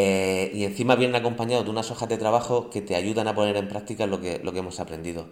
Eh, 0.00 0.52
y 0.54 0.64
encima 0.64 0.94
vienen 0.94 1.16
acompañados 1.16 1.64
de 1.64 1.72
unas 1.72 1.90
hojas 1.90 2.08
de 2.08 2.18
trabajo 2.18 2.70
que 2.70 2.80
te 2.82 2.94
ayudan 2.94 3.26
a 3.26 3.34
poner 3.34 3.56
en 3.56 3.66
práctica 3.66 4.06
lo 4.06 4.20
que, 4.20 4.38
lo 4.44 4.52
que 4.52 4.60
hemos 4.60 4.78
aprendido. 4.78 5.26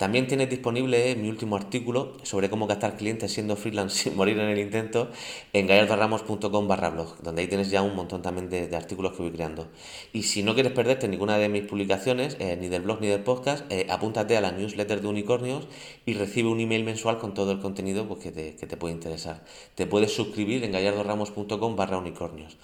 También 0.00 0.26
tienes 0.26 0.48
disponible 0.48 1.14
mi 1.14 1.28
último 1.28 1.56
artículo 1.56 2.14
sobre 2.22 2.48
cómo 2.48 2.66
gastar 2.66 2.96
clientes 2.96 3.34
siendo 3.34 3.54
freelance 3.54 4.04
sin 4.04 4.16
morir 4.16 4.38
en 4.38 4.48
el 4.48 4.58
intento 4.58 5.10
en 5.52 5.66
gallardoramos.com 5.66 6.66
barra 6.66 6.88
blog, 6.88 7.18
donde 7.20 7.42
ahí 7.42 7.48
tienes 7.48 7.70
ya 7.70 7.82
un 7.82 7.94
montón 7.94 8.22
también 8.22 8.48
de, 8.48 8.74
artículos 8.74 9.12
que 9.12 9.24
voy 9.24 9.30
creando. 9.30 9.68
Y 10.14 10.22
si 10.22 10.42
no 10.42 10.54
quieres 10.54 10.72
perderte 10.72 11.06
ninguna 11.06 11.36
de 11.36 11.50
mis 11.50 11.64
publicaciones, 11.64 12.38
eh, 12.40 12.56
ni 12.58 12.68
del 12.68 12.80
blog 12.80 13.02
ni 13.02 13.08
del 13.08 13.22
podcast, 13.22 13.70
eh, 13.70 13.88
apúntate 13.90 14.38
a 14.38 14.40
la 14.40 14.52
newsletter 14.52 15.02
de 15.02 15.08
Unicornios 15.08 15.68
y 16.06 16.14
recibe 16.14 16.48
un 16.48 16.60
email 16.60 16.82
mensual 16.82 17.18
con 17.18 17.34
todo 17.34 17.52
el 17.52 17.60
contenido 17.60 18.08
pues, 18.08 18.20
que, 18.20 18.32
te, 18.32 18.56
que 18.56 18.66
te 18.66 18.78
puede 18.78 18.94
interesar. 18.94 19.44
Te 19.74 19.84
puedes 19.84 20.14
suscribir 20.14 20.64
en 20.64 20.72
gallardoramos.com 20.72 21.76
barra 21.76 21.98
unicornios. 21.98 22.56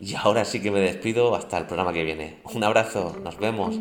Y 0.00 0.16
ahora 0.16 0.44
sí 0.44 0.60
que 0.60 0.72
me 0.72 0.80
despido 0.80 1.36
hasta 1.36 1.56
el 1.56 1.66
programa 1.66 1.92
que 1.92 2.02
viene. 2.02 2.38
Un 2.52 2.64
abrazo, 2.64 3.14
nos 3.22 3.38
vemos. 3.38 3.78